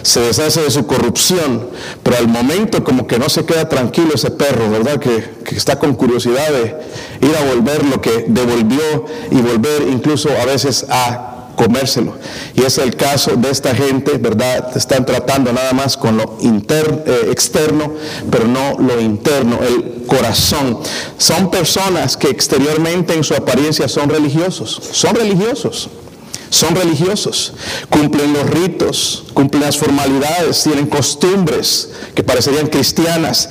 se 0.03 0.19
deshace 0.21 0.61
de 0.61 0.71
su 0.71 0.85
corrupción, 0.87 1.67
pero 2.03 2.17
al 2.17 2.27
momento 2.27 2.83
como 2.83 3.07
que 3.07 3.19
no 3.19 3.29
se 3.29 3.45
queda 3.45 3.67
tranquilo 3.69 4.11
ese 4.15 4.31
perro, 4.31 4.69
¿verdad? 4.69 4.99
Que, 4.99 5.23
que 5.45 5.55
está 5.55 5.77
con 5.79 5.95
curiosidad 5.95 6.49
de 6.49 6.75
ir 7.27 7.35
a 7.35 7.53
volver 7.53 7.85
lo 7.85 8.01
que 8.01 8.25
devolvió 8.27 9.05
y 9.31 9.35
volver 9.35 9.83
incluso 9.91 10.29
a 10.41 10.45
veces 10.45 10.85
a 10.89 11.27
comérselo. 11.55 12.15
Y 12.55 12.63
es 12.63 12.77
el 12.77 12.95
caso 12.95 13.35
de 13.35 13.51
esta 13.51 13.75
gente, 13.75 14.17
¿verdad? 14.17 14.75
Están 14.75 15.05
tratando 15.05 15.51
nada 15.53 15.73
más 15.73 15.97
con 15.97 16.17
lo 16.17 16.37
inter- 16.41 17.03
eh, 17.05 17.27
externo, 17.29 17.93
pero 18.31 18.47
no 18.47 18.79
lo 18.79 18.99
interno, 18.99 19.59
el 19.61 20.05
corazón. 20.07 20.79
Son 21.17 21.51
personas 21.51 22.17
que 22.17 22.29
exteriormente 22.29 23.13
en 23.13 23.23
su 23.23 23.35
apariencia 23.35 23.87
son 23.87 24.09
religiosos, 24.09 24.81
son 24.91 25.13
religiosos 25.15 25.89
son 26.51 26.75
religiosos, 26.75 27.53
cumplen 27.89 28.33
los 28.33 28.49
ritos, 28.49 29.23
cumplen 29.33 29.63
las 29.63 29.77
formalidades, 29.77 30.61
tienen 30.61 30.85
costumbres 30.85 31.91
que 32.13 32.23
parecerían 32.23 32.67
cristianas, 32.67 33.49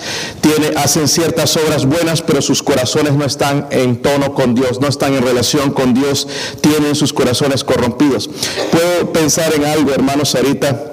hacen 0.76 1.08
ciertas 1.08 1.56
obras 1.56 1.86
buenas, 1.86 2.20
pero 2.20 2.42
sus 2.42 2.62
corazones 2.62 3.14
no 3.14 3.24
están 3.24 3.66
en 3.70 4.02
tono 4.02 4.34
con 4.34 4.54
Dios, 4.54 4.82
no 4.82 4.86
están 4.86 5.14
en 5.14 5.22
relación 5.22 5.70
con 5.70 5.94
Dios, 5.94 6.28
tienen 6.60 6.94
sus 6.94 7.14
corazones 7.14 7.64
corrompidos. 7.64 8.28
Puedo 8.70 9.10
pensar 9.14 9.54
en 9.54 9.64
algo, 9.64 9.92
hermanos, 9.92 10.34
ahorita, 10.34 10.92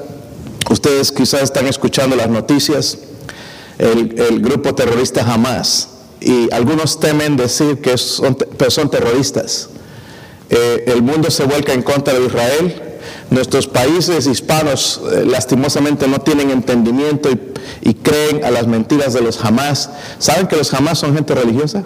ustedes 0.69 1.11
quizás 1.11 1.43
están 1.43 1.67
escuchando 1.67 2.15
las 2.15 2.29
noticias, 2.29 2.99
el, 3.79 4.17
el 4.17 4.39
grupo 4.39 4.73
terrorista 4.73 5.21
Hamas, 5.29 5.89
y 6.21 6.51
algunos 6.53 7.01
temen 7.01 7.35
decir 7.35 7.81
que 7.81 7.97
son, 7.97 8.35
pero 8.57 8.71
son 8.71 8.89
terroristas. 8.89 9.69
Eh, 10.49 10.85
el 10.87 11.01
mundo 11.01 11.29
se 11.29 11.43
vuelca 11.43 11.73
en 11.73 11.81
contra 11.81 12.13
de 12.13 12.25
Israel. 12.25 12.83
Nuestros 13.29 13.67
países 13.67 14.27
hispanos 14.27 15.01
eh, 15.11 15.25
lastimosamente 15.25 16.07
no 16.07 16.19
tienen 16.19 16.49
entendimiento 16.49 17.29
y, 17.29 17.39
y 17.89 17.93
creen 17.95 18.43
a 18.45 18.51
las 18.51 18.67
mentiras 18.67 19.13
de 19.13 19.21
los 19.21 19.43
Hamas. 19.43 19.89
¿Saben 20.19 20.47
que 20.47 20.55
los 20.55 20.73
Hamas 20.73 20.99
son 20.99 21.13
gente 21.13 21.35
religiosa? 21.35 21.83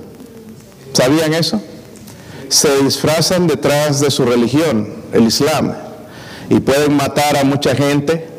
¿Sabían 0.94 1.34
eso? 1.34 1.62
Se 2.50 2.84
disfrazan 2.84 3.48
detrás 3.48 4.02
de 4.02 4.12
su 4.12 4.26
religión, 4.26 4.88
el 5.14 5.24
Islam, 5.24 5.74
y 6.50 6.60
pueden 6.60 6.96
matar 6.96 7.38
a 7.38 7.44
mucha 7.44 7.74
gente. 7.76 8.31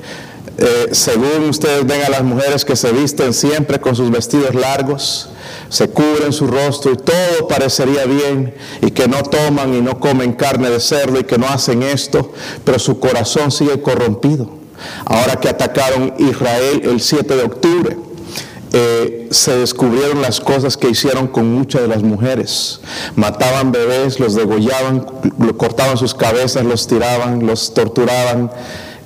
Eh, 0.59 0.88
según 0.92 1.49
ustedes 1.49 1.87
ven 1.87 2.02
a 2.02 2.11
las 2.11 2.23
mujeres 2.23 2.64
que 2.64 2.76
se 2.76 2.92
visten 2.92 3.32
siempre 3.32 3.80
con 3.80 3.97
sus 3.97 4.11
vestidos 4.11 4.54
largos, 4.54 5.28
se 5.68 5.88
cubren 5.88 6.32
su 6.32 6.47
rostro 6.47 6.92
y 6.92 6.97
todo 6.97 7.49
parecería 7.49 8.04
bien, 8.04 8.54
y 8.82 8.90
que 8.90 9.09
no 9.09 9.23
toman 9.23 9.75
y 9.75 9.80
no 9.80 9.99
comen 9.99 10.35
carne 10.35 10.68
de 10.68 10.80
cerdo 10.80 11.18
y 11.18 11.25
que 11.25 11.38
no 11.38 11.47
hacen 11.47 11.82
esto, 11.82 12.32
pero 12.64 12.78
su 12.78 13.00
corazón 13.00 13.50
sigue 13.50 13.80
corrompido. 13.80 14.50
Ahora 15.04 15.37
que 15.37 15.49
atacaron 15.49 16.14
Israel 16.18 16.82
el 16.85 17.00
7 17.00 17.37
de 17.37 17.42
octubre, 17.42 17.97
eh, 18.75 19.28
se 19.30 19.56
descubrieron 19.56 20.23
las 20.23 20.40
cosas 20.40 20.78
que 20.78 20.88
hicieron 20.88 21.28
con 21.28 21.52
muchas 21.52 21.82
de 21.82 21.88
las 21.88 22.02
mujeres. 22.02 22.80
Mataban 23.16 23.71
bebés, 23.71 24.18
los 24.18 24.35
degollaban, 24.35 25.00
cortaban 25.59 25.99
sus 25.99 26.14
cabezas, 26.14 26.64
los 26.64 26.87
tiraban, 26.87 27.47
los 27.47 27.75
torturaban. 27.75 28.50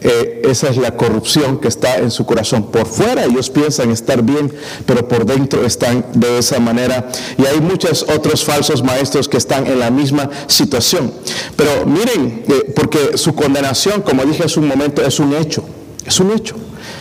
Eh, 0.02 0.42
esa 0.44 0.68
es 0.68 0.76
la 0.76 0.96
corrupción 0.96 1.58
que 1.58 1.68
está 1.68 1.96
en 1.96 2.10
su 2.10 2.26
corazón. 2.26 2.70
Por 2.70 2.86
fuera 2.86 3.24
ellos 3.24 3.48
piensan 3.50 3.90
estar 3.90 4.22
bien, 4.22 4.52
pero 4.84 5.08
por 5.08 5.24
dentro 5.24 5.64
están 5.64 6.04
de 6.12 6.38
esa 6.38 6.60
manera. 6.60 7.08
Y 7.38 7.46
hay 7.46 7.60
muchos 7.60 8.04
otros 8.14 8.44
falsos 8.44 8.82
maestros 8.82 9.28
que 9.28 9.38
están 9.38 9.66
en 9.66 9.78
la 9.78 9.90
misma 9.90 10.28
situación. 10.46 11.12
Pero 11.56 11.86
miren, 11.86 12.44
eh, 12.48 12.72
porque 12.74 13.16
su 13.16 13.34
condenación, 13.34 14.02
como 14.02 14.24
dije 14.24 14.44
hace 14.44 14.60
un 14.60 14.68
momento, 14.68 15.02
es 15.02 15.18
un 15.18 15.34
hecho. 15.34 15.64
Es 16.04 16.20
un 16.20 16.30
hecho. 16.30 16.56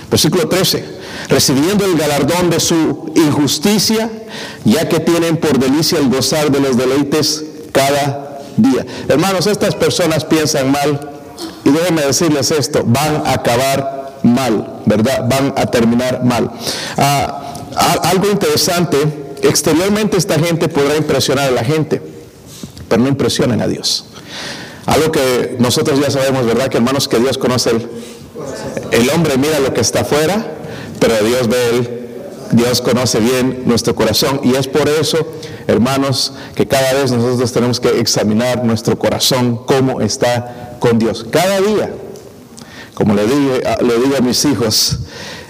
Versículo 0.09 0.47
13. 0.47 0.83
Recibiendo 1.29 1.85
el 1.85 1.97
galardón 1.97 2.49
de 2.49 2.59
su 2.59 3.11
injusticia, 3.15 4.09
ya 4.63 4.87
que 4.87 4.99
tienen 4.99 5.37
por 5.37 5.59
delicia 5.59 5.97
el 5.99 6.09
gozar 6.09 6.51
de 6.51 6.59
los 6.59 6.77
deleites 6.77 7.43
cada 7.71 8.41
día. 8.57 8.85
Hermanos, 9.07 9.47
estas 9.47 9.75
personas 9.75 10.23
piensan 10.23 10.71
mal 10.71 11.14
y 11.65 11.72
déjenme 11.72 12.03
decirles 12.03 12.51
esto, 12.51 12.84
van 12.86 13.24
a 13.25 13.34
acabar 13.34 14.19
mal, 14.24 14.81
¿verdad? 14.86 15.25
Van 15.27 15.53
a 15.57 15.65
terminar 15.65 16.24
mal. 16.24 16.51
Ah, 16.95 17.53
algo 18.03 18.29
interesante, 18.31 18.98
exteriormente 19.41 20.15
esta 20.15 20.39
gente 20.39 20.69
podrá 20.69 20.95
impresionar 20.95 21.50
a 21.50 21.51
la 21.51 21.63
gente, 21.63 22.01
pero 22.88 23.01
no 23.01 23.10
impresionan 23.10 23.62
a 23.62 23.67
Dios. 23.67 24.05
Algo 24.86 25.12
que 25.12 25.57
nosotros 25.60 26.00
ya 26.00 26.12
sabemos, 26.12 26.45
¿verdad? 26.45 26.69
Que 26.69 26.77
hermanos, 26.77 27.07
que 27.07 27.19
Dios 27.19 27.39
conoce 27.39 27.72
el, 27.72 27.89
el 28.91 29.10
hombre 29.10 29.38
mira 29.38 29.60
lo 29.60 29.74
que 29.74 29.81
está 29.81 30.01
afuera, 30.01 30.45
pero 31.00 31.15
Dios 31.25 31.48
ve 31.48 31.69
él. 31.69 32.04
Dios 32.51 32.81
conoce 32.81 33.19
bien 33.19 33.63
nuestro 33.65 33.95
corazón 33.95 34.41
y 34.43 34.55
es 34.55 34.67
por 34.67 34.87
eso, 34.87 35.17
hermanos, 35.67 36.33
que 36.55 36.67
cada 36.67 36.93
vez 36.93 37.11
nosotros 37.11 37.51
tenemos 37.51 37.79
que 37.79 37.99
examinar 37.99 38.63
nuestro 38.63 38.97
corazón, 38.97 39.61
cómo 39.65 40.01
está 40.01 40.77
con 40.79 40.99
Dios. 40.99 41.25
Cada 41.29 41.59
día, 41.61 41.93
como 42.93 43.13
le 43.13 43.25
digo, 43.25 43.53
le 43.81 43.99
digo 43.99 44.17
a 44.17 44.21
mis 44.21 44.45
hijos, 44.45 44.99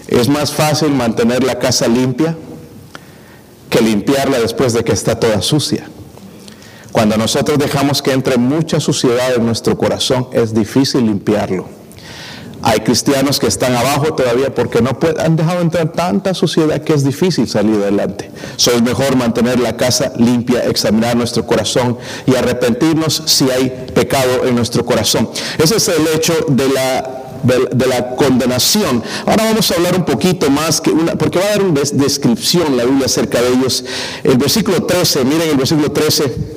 es 0.07 0.27
más 0.29 0.51
fácil 0.51 0.89
mantener 0.89 1.43
la 1.43 1.59
casa 1.59 1.87
limpia 1.87 2.37
que 3.69 3.81
limpiarla 3.81 4.39
después 4.39 4.73
de 4.73 4.83
que 4.83 4.93
está 4.93 5.19
toda 5.19 5.41
sucia. 5.41 5.89
Cuando 6.91 7.17
nosotros 7.17 7.57
dejamos 7.57 8.01
que 8.01 8.13
entre 8.13 8.37
mucha 8.37 8.79
suciedad 8.79 9.35
en 9.35 9.45
nuestro 9.45 9.77
corazón, 9.77 10.29
es 10.31 10.53
difícil 10.53 11.05
limpiarlo. 11.05 11.67
Hay 12.67 12.79
cristianos 12.79 13.39
que 13.39 13.45
están 13.45 13.75
abajo 13.75 14.15
todavía 14.15 14.53
porque 14.53 14.81
no 14.81 14.97
han 15.19 15.35
dejado 15.35 15.61
entrar 15.61 15.91
tanta 15.91 16.33
suciedad 16.33 16.81
que 16.81 16.93
es 16.93 17.03
difícil 17.03 17.47
salir 17.47 17.75
adelante. 17.75 18.31
So 18.55 18.71
es 18.71 18.81
mejor 18.81 19.15
mantener 19.15 19.59
la 19.59 19.77
casa 19.77 20.11
limpia, 20.17 20.65
examinar 20.65 21.15
nuestro 21.15 21.45
corazón 21.45 21.99
y 22.25 22.33
arrepentirnos 22.33 23.21
si 23.27 23.51
hay 23.51 23.69
pecado 23.93 24.45
en 24.45 24.55
nuestro 24.55 24.83
corazón. 24.83 25.29
Ese 25.59 25.75
es 25.75 25.87
el 25.89 26.07
hecho 26.15 26.33
de 26.49 26.67
la 26.69 27.21
de, 27.43 27.85
la 27.85 28.15
condenación. 28.15 29.03
Ahora 29.27 29.43
vamos 29.43 29.69
a 29.69 29.75
hablar 29.75 29.95
un 29.95 30.03
poquito 30.03 30.49
más, 30.49 30.81
que 30.81 30.89
una, 30.89 31.15
porque 31.15 31.37
va 31.37 31.45
a 31.45 31.49
dar 31.49 31.61
una 31.61 31.81
descripción 31.93 32.75
la 32.75 32.85
Biblia 32.85 33.05
acerca 33.05 33.43
de 33.43 33.49
ellos. 33.49 33.85
El 34.23 34.37
versículo 34.37 34.83
13, 34.83 35.23
miren 35.23 35.49
el 35.49 35.57
versículo 35.57 35.91
13. 35.91 36.54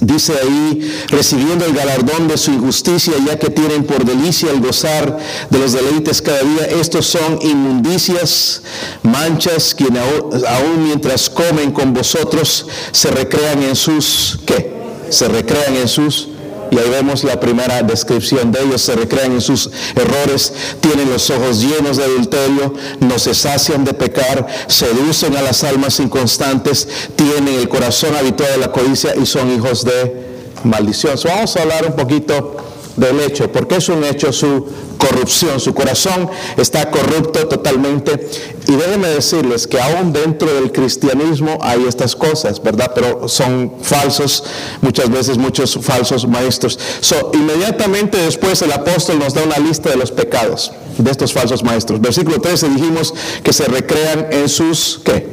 Dice 0.00 0.32
ahí, 0.42 0.90
recibiendo 1.08 1.66
el 1.66 1.74
galardón 1.74 2.26
de 2.26 2.38
su 2.38 2.52
injusticia, 2.52 3.12
ya 3.26 3.38
que 3.38 3.50
tienen 3.50 3.84
por 3.84 4.04
delicia 4.04 4.50
el 4.50 4.60
gozar 4.60 5.18
de 5.50 5.58
los 5.58 5.72
deleites 5.72 6.22
cada 6.22 6.40
día, 6.42 6.64
estos 6.80 7.06
son 7.06 7.38
inmundicias, 7.42 8.62
manchas, 9.02 9.74
quienes 9.74 10.02
aún 10.02 10.84
mientras 10.84 11.28
comen 11.28 11.70
con 11.72 11.92
vosotros 11.92 12.66
se 12.92 13.10
recrean 13.10 13.62
en 13.62 13.76
sus, 13.76 14.40
¿qué? 14.46 14.72
Se 15.10 15.28
recrean 15.28 15.76
en 15.76 15.88
sus 15.88 16.29
y 16.70 16.78
ahí 16.78 16.88
vemos 16.90 17.24
la 17.24 17.38
primera 17.38 17.82
descripción 17.82 18.52
de 18.52 18.62
ellos. 18.62 18.82
Se 18.82 18.94
recrean 18.94 19.32
en 19.32 19.40
sus 19.40 19.70
errores, 19.94 20.52
tienen 20.80 21.10
los 21.10 21.28
ojos 21.30 21.60
llenos 21.60 21.96
de 21.96 22.04
adulterio, 22.04 22.74
no 23.00 23.18
se 23.18 23.34
sacian 23.34 23.84
de 23.84 23.94
pecar, 23.94 24.46
seducen 24.66 25.36
a 25.36 25.42
las 25.42 25.64
almas 25.64 26.00
inconstantes, 26.00 26.88
tienen 27.16 27.54
el 27.54 27.68
corazón 27.68 28.14
habituado 28.16 28.54
a 28.54 28.58
la 28.58 28.72
codicia 28.72 29.14
y 29.16 29.26
son 29.26 29.50
hijos 29.52 29.84
de 29.84 30.30
maldición. 30.64 31.14
vamos 31.24 31.56
a 31.56 31.62
hablar 31.62 31.86
un 31.86 31.96
poquito 31.96 32.69
del 33.00 33.20
hecho, 33.20 33.50
porque 33.50 33.76
es 33.76 33.88
un 33.88 34.04
hecho 34.04 34.32
su 34.32 34.66
corrupción, 34.98 35.58
su 35.58 35.74
corazón 35.74 36.30
está 36.56 36.90
corrupto 36.90 37.48
totalmente. 37.48 38.28
Y 38.68 38.72
déjenme 38.72 39.08
decirles 39.08 39.66
que 39.66 39.80
aún 39.80 40.12
dentro 40.12 40.52
del 40.52 40.70
cristianismo 40.70 41.58
hay 41.62 41.84
estas 41.88 42.14
cosas, 42.14 42.62
¿verdad? 42.62 42.92
Pero 42.94 43.26
son 43.26 43.72
falsos, 43.82 44.44
muchas 44.82 45.10
veces 45.10 45.38
muchos 45.38 45.78
falsos 45.80 46.28
maestros. 46.28 46.78
So, 47.00 47.32
inmediatamente 47.34 48.18
después 48.18 48.60
el 48.62 48.72
apóstol 48.72 49.18
nos 49.18 49.34
da 49.34 49.42
una 49.42 49.58
lista 49.58 49.88
de 49.90 49.96
los 49.96 50.10
pecados 50.12 50.70
de 50.98 51.10
estos 51.10 51.32
falsos 51.32 51.62
maestros. 51.64 52.00
Versículo 52.00 52.40
13 52.40 52.68
dijimos 52.68 53.14
que 53.42 53.52
se 53.52 53.64
recrean 53.64 54.26
en 54.30 54.48
sus, 54.48 55.00
¿qué? 55.04 55.26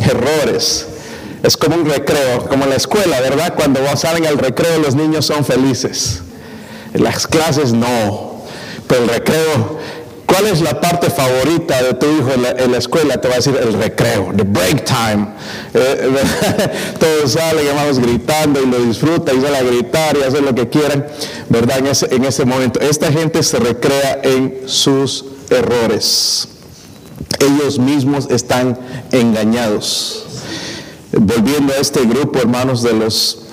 Errores. 0.00 0.86
Es 1.42 1.56
como 1.56 1.76
un 1.76 1.88
recreo, 1.88 2.48
como 2.48 2.66
la 2.66 2.74
escuela, 2.74 3.20
¿verdad? 3.20 3.54
Cuando 3.54 3.80
salen 3.96 4.26
al 4.26 4.38
recreo 4.38 4.78
los 4.80 4.96
niños 4.96 5.26
son 5.26 5.44
felices. 5.44 6.22
Las 6.98 7.26
clases 7.26 7.72
no. 7.72 8.42
Pero 8.86 9.04
el 9.04 9.08
recreo, 9.08 9.78
¿cuál 10.26 10.46
es 10.46 10.60
la 10.60 10.80
parte 10.80 11.10
favorita 11.10 11.82
de 11.82 11.94
tu 11.94 12.06
hijo 12.06 12.30
en 12.32 12.72
la, 12.72 12.78
escuela? 12.78 13.20
Te 13.20 13.28
va 13.28 13.34
a 13.34 13.36
decir 13.36 13.56
el 13.56 13.74
recreo, 13.74 14.32
the 14.36 14.42
break 14.42 14.84
time. 14.84 15.28
Eh, 15.74 16.10
todos 16.98 17.32
salen, 17.32 17.66
vamos 17.74 17.98
gritando 17.98 18.60
y 18.62 18.66
lo 18.66 18.78
disfrutan 18.80 19.38
y 19.38 19.42
salen 19.42 19.66
a 19.66 19.70
gritar 19.70 20.16
y 20.16 20.22
hacer 20.22 20.42
lo 20.42 20.54
que 20.54 20.68
quieran, 20.68 21.06
¿verdad? 21.48 21.78
En 21.78 21.86
ese, 21.86 22.14
en 22.14 22.24
ese 22.24 22.44
momento. 22.44 22.80
Esta 22.80 23.12
gente 23.12 23.42
se 23.42 23.58
recrea 23.58 24.20
en 24.22 24.62
sus 24.66 25.24
errores. 25.50 26.48
Ellos 27.40 27.78
mismos 27.78 28.26
están 28.30 28.78
engañados. 29.12 30.24
Volviendo 31.12 31.72
a 31.72 31.76
este 31.76 32.04
grupo, 32.04 32.38
hermanos, 32.38 32.82
de 32.82 32.92
los 32.92 33.44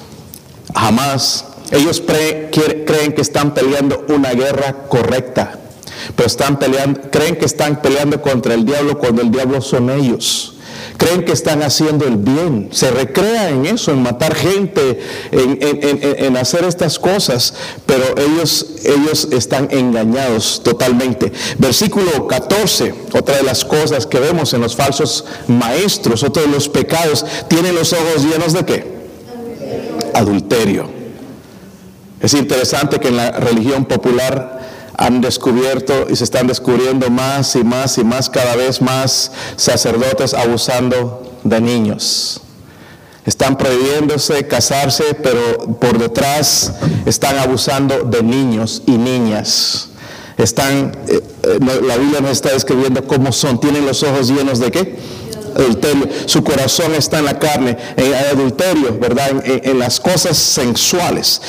jamás 0.73 1.45
ellos 1.71 2.01
creen 2.01 3.13
que 3.13 3.21
están 3.21 3.53
peleando 3.53 4.05
una 4.09 4.31
guerra 4.33 4.87
correcta, 4.87 5.59
pero 6.15 6.27
están 6.27 6.59
peleando, 6.59 7.01
creen 7.11 7.35
que 7.35 7.45
están 7.45 7.81
peleando 7.81 8.21
contra 8.21 8.53
el 8.53 8.65
diablo 8.65 8.97
cuando 8.97 9.21
el 9.21 9.31
diablo 9.31 9.61
son 9.61 9.89
ellos. 9.89 10.51
Creen 10.97 11.25
que 11.25 11.33
están 11.33 11.61
haciendo 11.61 12.05
el 12.05 12.15
bien, 12.15 12.69
se 12.71 12.89
recrean 12.89 13.65
en 13.65 13.65
eso, 13.65 13.91
en 13.91 14.01
matar 14.01 14.33
gente, 14.33 15.01
en, 15.31 16.37
hacer 16.37 16.63
estas 16.63 16.99
cosas, 16.99 17.53
pero 17.85 18.03
ellos, 18.17 18.65
ellos 18.83 19.27
están 19.31 19.67
engañados 19.71 20.61
totalmente. 20.63 21.33
Versículo 21.57 22.27
14, 22.27 22.93
otra 23.13 23.35
de 23.37 23.43
las 23.43 23.65
cosas 23.65 24.05
que 24.05 24.19
vemos 24.19 24.53
en 24.53 24.61
los 24.61 24.75
falsos 24.75 25.25
maestros, 25.47 26.23
otro 26.23 26.43
de 26.43 26.49
los 26.49 26.69
pecados, 26.69 27.25
tienen 27.49 27.75
los 27.75 27.91
ojos 27.91 28.23
llenos 28.23 28.53
de 28.53 28.65
qué? 28.65 28.95
Adulterio. 30.13 31.04
Es 32.19 32.33
interesante 32.33 32.99
que 32.99 33.09
en 33.09 33.17
la 33.17 33.31
religión 33.31 33.85
popular 33.85 34.61
han 34.97 35.21
descubierto 35.21 36.07
y 36.09 36.15
se 36.15 36.23
están 36.23 36.47
descubriendo 36.47 37.09
más 37.09 37.55
y 37.55 37.63
más 37.63 37.97
y 37.97 38.03
más, 38.03 38.29
cada 38.29 38.55
vez 38.55 38.81
más 38.81 39.31
sacerdotes 39.55 40.33
abusando 40.33 41.37
de 41.43 41.61
niños. 41.61 42.41
Están 43.25 43.57
prohibiéndose 43.57 44.47
casarse, 44.47 45.15
pero 45.15 45.77
por 45.79 45.97
detrás 45.97 46.73
están 47.05 47.39
abusando 47.39 48.03
de 48.03 48.21
niños 48.21 48.83
y 48.85 48.91
niñas. 48.91 49.89
Están, 50.37 50.91
eh, 51.07 51.21
eh, 51.43 51.59
la 51.59 51.97
Biblia 51.97 52.21
nos 52.21 52.31
está 52.31 52.51
describiendo 52.51 53.05
cómo 53.07 53.31
son. 53.31 53.59
Tienen 53.59 53.85
los 53.85 54.03
ojos 54.03 54.27
llenos 54.27 54.59
de 54.59 54.69
qué? 54.69 54.99
Adulterio. 55.55 56.07
Su 56.25 56.43
corazón 56.43 56.93
está 56.93 57.19
en 57.19 57.25
la 57.25 57.39
carne, 57.39 57.77
en 57.95 58.13
adulterio, 58.13 58.97
¿verdad? 58.99 59.43
En, 59.45 59.79
las 59.79 59.99
cosas 59.99 60.37
sensuales. 60.37 61.41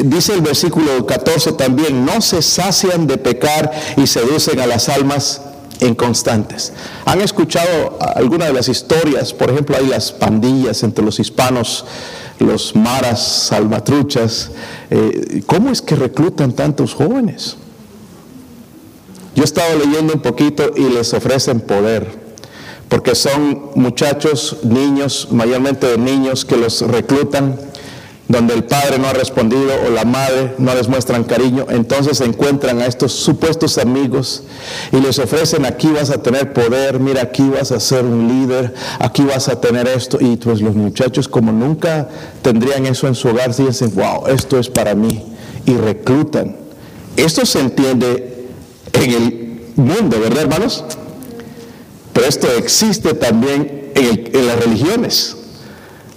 dice 0.00 0.34
el 0.34 0.40
versículo 0.40 1.04
14 1.06 1.52
también, 1.52 2.04
no 2.04 2.20
se 2.20 2.42
sacian 2.42 3.06
de 3.06 3.18
pecar 3.18 3.70
y 3.96 4.06
seducen 4.06 4.60
a 4.60 4.66
las 4.66 4.88
almas 4.88 5.42
inconstantes. 5.80 6.72
¿Han 7.04 7.20
escuchado 7.20 7.98
alguna 8.00 8.46
de 8.46 8.52
las 8.52 8.68
historias? 8.68 9.32
Por 9.32 9.50
ejemplo, 9.50 9.76
hay 9.76 9.86
las 9.86 10.12
pandillas 10.12 10.82
entre 10.82 11.04
los 11.04 11.20
hispanos, 11.20 11.84
los 12.38 12.74
maras, 12.74 13.20
salvatruchas. 13.48 14.50
Eh, 14.90 15.42
¿Cómo 15.46 15.70
es 15.70 15.82
que 15.82 15.94
reclutan 15.94 16.52
tantos 16.52 16.94
jóvenes? 16.94 17.56
Yo 19.34 19.42
he 19.42 19.44
estado 19.44 19.78
leyendo 19.78 20.14
un 20.14 20.20
poquito 20.20 20.72
y 20.74 20.88
les 20.88 21.14
ofrecen 21.14 21.60
poder 21.60 22.27
porque 22.88 23.14
son 23.14 23.70
muchachos, 23.74 24.58
niños, 24.62 25.28
mayormente 25.30 25.86
de 25.86 25.98
niños 25.98 26.44
que 26.44 26.56
los 26.56 26.80
reclutan, 26.82 27.58
donde 28.28 28.52
el 28.52 28.64
padre 28.64 28.98
no 28.98 29.08
ha 29.08 29.14
respondido 29.14 29.70
o 29.86 29.90
la 29.90 30.04
madre 30.04 30.54
no 30.58 30.74
les 30.74 30.86
muestran 30.86 31.24
cariño, 31.24 31.66
entonces 31.70 32.20
encuentran 32.20 32.80
a 32.82 32.86
estos 32.86 33.12
supuestos 33.12 33.78
amigos 33.78 34.42
y 34.92 35.00
les 35.00 35.18
ofrecen 35.18 35.64
aquí 35.64 35.88
vas 35.88 36.10
a 36.10 36.22
tener 36.22 36.52
poder, 36.52 37.00
mira 37.00 37.22
aquí 37.22 37.48
vas 37.48 37.72
a 37.72 37.80
ser 37.80 38.04
un 38.04 38.28
líder, 38.28 38.74
aquí 38.98 39.22
vas 39.22 39.48
a 39.48 39.58
tener 39.60 39.88
esto 39.88 40.18
y 40.20 40.36
pues 40.36 40.60
los 40.60 40.74
muchachos 40.74 41.26
como 41.26 41.52
nunca 41.52 42.08
tendrían 42.42 42.84
eso 42.84 43.08
en 43.08 43.14
su 43.14 43.28
hogar, 43.28 43.54
dicen, 43.54 43.94
wow, 43.94 44.26
esto 44.26 44.58
es 44.58 44.68
para 44.68 44.94
mí 44.94 45.24
y 45.64 45.74
reclutan. 45.74 46.56
Esto 47.16 47.46
se 47.46 47.60
entiende 47.60 48.46
en 48.92 49.10
el 49.10 49.60
mundo, 49.74 50.20
¿verdad 50.20 50.42
hermanos? 50.42 50.84
Pero 52.18 52.30
esto 52.30 52.52
existe 52.56 53.14
también 53.14 53.92
en, 53.94 54.46
las 54.48 54.58
religiones. 54.58 55.36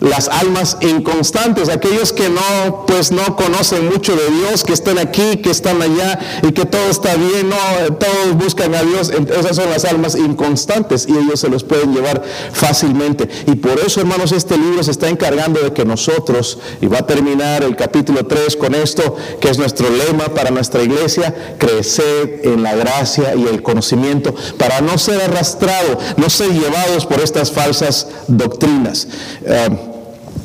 Las 0.02 0.28
almas 0.30 0.78
inconstantes, 0.82 1.70
aquellos 1.70 2.12
que 2.12 2.28
no, 2.28 2.86
pues 2.88 3.12
no 3.12 3.36
conocen 3.36 3.88
mucho 3.88 4.16
de 4.16 4.30
Dios, 4.32 4.64
que 4.64 4.74
están 4.74 4.98
aquí, 4.98 5.38
que 5.38 5.52
están 5.52 5.80
allá 5.80 6.20
y 6.42 6.52
que 6.52 6.66
todo 6.66 6.90
está 6.90 7.16
bien, 7.16 7.50
no, 7.50 7.96
todos 7.96 8.36
buscan 8.36 8.74
a 8.74 8.82
Dios, 8.82 9.12
esas 9.12 9.56
son 9.56 9.70
las 9.70 9.86
almas 9.86 10.16
inconstantes 10.16 11.06
y 11.08 11.12
ellos 11.12 11.40
se 11.40 11.50
los 11.50 11.64
pueden 11.64 11.94
llevar 11.94 12.24
fácilmente. 12.52 13.30
Y 13.46 13.56
por 13.56 13.80
eso, 13.80 14.02
hermanos, 14.02 14.32
este 14.32 14.58
libro 14.58 14.84
se 14.84 14.90
está 14.90 15.08
encargando 15.08 15.62
de 15.62 15.72
que 15.72 15.86
nosotros, 15.86 16.58
y 16.82 16.88
va 16.88 17.00
a 17.00 17.08
terminar 17.08 17.64
el 17.64 17.76
capítulo 17.76 18.26
3 18.26 18.56
con 18.56 18.74
esto, 18.74 19.16
que 19.40 19.50
es 19.50 19.60
nuestro 19.60 19.88
lema 19.88 20.34
para 20.34 20.50
nuestra 20.50 20.82
iglesia, 20.82 21.56
crecer 21.60 22.42
en 22.44 22.64
la 22.64 22.76
gracia 22.76 23.36
y 23.36 23.46
el 23.46 23.62
conocimiento, 23.62 24.34
para 24.58 24.82
no 24.82 24.98
ser 24.98 25.22
arrastrados, 25.22 25.98
no 26.18 26.28
ser 26.28 26.50
llevados 26.50 27.06
por 27.06 27.20
estas 27.22 27.52
falsas 27.52 28.08
doctrinas. 28.28 29.08
Eh, 29.46 29.91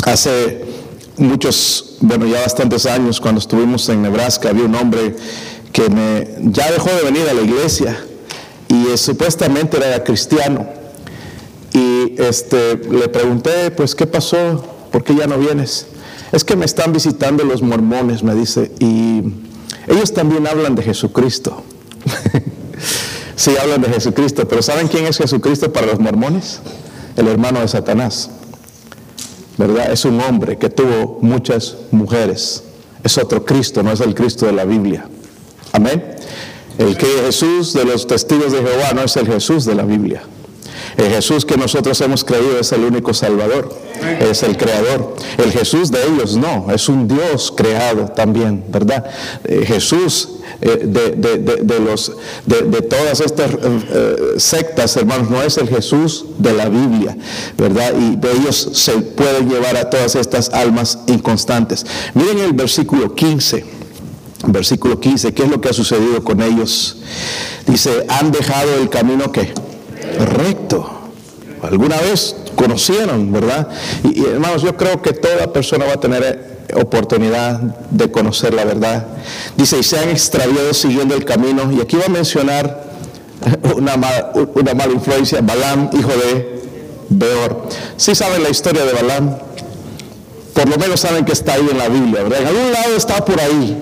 Hace 0.04 0.64
muchos, 1.16 1.96
bueno, 2.00 2.26
ya 2.26 2.40
bastantes 2.42 2.87
años, 2.87 3.20
cuando 3.20 3.40
estuvimos 3.40 3.88
en 3.88 4.02
Nebraska, 4.02 4.50
había 4.50 4.64
un 4.64 4.74
hombre 4.74 5.16
que 5.72 5.88
me, 5.88 6.50
ya 6.52 6.70
dejó 6.70 6.90
de 6.90 7.02
venir 7.02 7.28
a 7.28 7.35
la 7.35 7.42
iglesia 7.42 8.04
y 8.68 8.88
eh, 8.88 8.96
supuestamente 8.96 9.76
era 9.76 10.02
cristiano. 10.04 10.66
Y 11.72 12.14
este, 12.18 12.76
le 12.76 13.09
pregunté, 13.09 13.70
pues, 13.70 13.94
¿qué 13.94 14.06
pasó? 14.06 14.64
¿Por 14.90 15.04
qué 15.04 15.14
ya 15.14 15.26
no 15.26 15.38
vienes? 15.38 15.87
Es 16.32 16.44
que 16.44 16.56
me 16.56 16.64
están 16.64 16.92
visitando 16.92 17.44
los 17.44 17.62
mormones, 17.62 18.22
me 18.22 18.35
dice, 18.35 18.72
y 18.78 19.22
ellos 19.87 20.12
también 20.12 20.46
hablan 20.46 20.74
de 20.74 20.82
Jesucristo. 20.82 21.62
sí, 23.37 23.52
hablan 23.61 23.82
de 23.82 23.88
Jesucristo, 23.88 24.48
pero 24.48 24.62
¿saben 24.62 24.88
quién 24.88 25.06
es 25.06 25.18
Jesucristo 25.18 25.72
para 25.72 25.87
los 25.87 26.00
mormones? 26.00 26.61
El 27.16 27.28
hermano 27.28 27.61
de 27.61 27.68
Satanás. 27.68 28.30
¿Verdad? 29.57 29.92
Es 29.92 30.05
un 30.05 30.21
hombre 30.21 30.59
que 30.59 30.69
tuvo 30.69 31.19
muchas 31.23 31.77
mujeres. 31.90 32.62
Es 33.03 33.19
otro 33.19 33.45
Cristo, 33.45 33.83
no 33.83 33.92
es 33.92 34.01
el 34.01 34.14
Cristo 34.14 34.47
de 34.47 34.53
la 34.53 34.64
Biblia. 34.64 35.09
Amén. 35.73 36.16
El 36.79 36.97
que 36.97 37.07
Jesús 37.07 37.73
de 37.73 37.85
los 37.85 38.07
testigos 38.07 38.53
de 38.53 38.59
Jehová 38.59 38.92
no 38.95 39.03
es 39.03 39.16
el 39.16 39.27
Jesús 39.27 39.64
de 39.64 39.75
la 39.75 39.85
Biblia. 39.85 40.23
El 40.96 41.11
Jesús 41.11 41.44
que 41.44 41.56
nosotros 41.56 42.00
hemos 42.00 42.24
creído 42.24 42.59
es 42.59 42.72
el 42.72 42.82
único 42.82 43.12
Salvador, 43.12 43.74
es 44.20 44.42
el 44.42 44.56
Creador. 44.56 45.14
El 45.37 45.52
Jesús 45.52 45.90
de 45.90 45.98
ellos 46.06 46.37
no, 46.37 46.68
es 46.72 46.88
un 46.88 47.06
Dios 47.06 47.52
creado 47.54 48.06
también, 48.06 48.64
¿verdad? 48.68 49.04
Eh, 49.44 49.64
Jesús 49.66 50.30
eh, 50.62 50.82
de, 50.85 51.80
los, 51.80 52.12
de, 52.46 52.82
todas 52.82 53.20
estas 53.20 53.50
eh, 53.62 54.35
sectas, 54.38 54.96
hermanos, 54.96 55.28
no 55.28 55.42
es 55.42 55.59
el 55.59 55.68
Jesús 55.68 56.24
de 56.38 56.54
la 56.54 56.68
Biblia, 56.68 57.16
¿verdad? 57.59 57.92
Y 57.98 58.16
de 58.16 58.32
ellos 58.32 58.70
se 58.72 58.92
pueden 58.92 59.50
llevar 59.50 59.76
a 59.76 59.90
todas 59.90 60.14
estas 60.14 60.48
almas 60.50 61.00
inconstantes. 61.09 61.85
Miren 62.14 62.38
el 62.38 62.52
versículo 62.52 63.14
15. 63.14 63.76
Versículo 64.48 65.00
15, 65.00 65.32
¿qué 65.35 65.42
es 65.42 65.50
lo 65.50 65.61
que 65.61 65.70
ha 65.70 65.72
sucedido 65.72 66.22
con 66.22 66.40
ellos? 66.40 66.98
Dice, 67.66 68.04
han 68.09 68.30
dejado 68.30 68.76
el 68.76 68.88
camino 68.90 69.32
que 69.32 69.52
recto. 70.19 70.90
Alguna 71.62 71.97
vez 72.01 72.37
conocieron, 72.55 73.33
¿verdad? 73.33 73.69
Y, 74.05 74.25
hermanos, 74.25 74.62
yo 74.62 74.77
creo 74.77 75.01
que 75.03 75.12
toda 75.12 75.53
persona 75.53 75.87
va 75.87 75.95
a 75.95 76.01
tener 76.01 76.23
eh, 76.69 76.75
oportunidad 76.75 77.61
de 77.90 78.11
conocer 78.11 78.55
la 78.55 78.64
verdad. 78.64 79.07
Dice, 79.57 79.79
y 79.79 79.83
se 79.83 79.99
han 79.99 80.09
extraviado 80.09 80.73
siguiendo 80.75 81.14
el 81.14 81.25
camino. 81.25 81.71
Y 81.73 81.81
aquí 81.81 81.97
va 81.97 82.07
a 82.07 82.09
mencionar 82.09 82.87
una, 83.75 83.95
una 84.55 84.75
mala 84.75 84.92
influencia, 84.92 85.40
Balaam, 85.40 85.90
hijo 85.92 86.11
de 86.11 86.57
Beor. 87.09 87.69
Si 87.97 88.14
saben 88.14 88.42
la 88.42 88.51
historia 88.51 88.85
de 88.85 88.92
Balaam? 88.92 89.37
Por 90.55 90.69
lo 90.69 90.79
menos 90.79 91.01
saben 91.01 91.25
que 91.25 91.33
está 91.33 91.55
ahí 91.55 91.69
en 91.71 91.79
la 91.79 91.88
Biblia, 91.88 92.23
¿verdad? 92.23 92.40
En 92.40 92.47
algún 92.47 92.73
lado 92.73 92.97
está 92.97 93.25
por 93.25 93.38
ahí. 93.40 93.77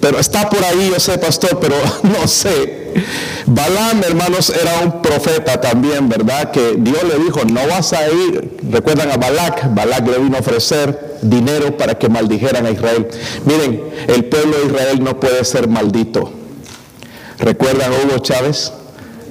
Pero 0.00 0.18
está 0.18 0.48
por 0.48 0.64
ahí, 0.64 0.90
yo 0.92 0.98
sé, 0.98 1.18
pastor, 1.18 1.58
pero 1.60 1.76
no 2.02 2.26
sé. 2.26 2.79
Balaam, 3.46 4.02
hermanos, 4.04 4.50
era 4.50 4.80
un 4.84 5.02
profeta 5.02 5.60
también, 5.60 6.08
¿verdad? 6.08 6.50
Que 6.50 6.76
Dios 6.78 7.02
le 7.04 7.22
dijo, 7.22 7.40
no 7.44 7.66
vas 7.66 7.92
a 7.92 8.08
ir. 8.08 8.58
Recuerdan 8.70 9.10
a 9.10 9.16
Balak, 9.16 9.74
Balak 9.74 10.06
le 10.08 10.18
vino 10.18 10.36
a 10.36 10.40
ofrecer 10.40 11.18
dinero 11.22 11.76
para 11.76 11.98
que 11.98 12.08
maldijeran 12.08 12.66
a 12.66 12.70
Israel. 12.70 13.08
Miren, 13.44 13.82
el 14.08 14.24
pueblo 14.26 14.58
de 14.58 14.66
Israel 14.66 15.04
no 15.04 15.18
puede 15.18 15.44
ser 15.44 15.68
maldito. 15.68 16.32
¿Recuerdan 17.38 17.92
a 17.92 17.96
Hugo 17.96 18.18
Chávez? 18.18 18.72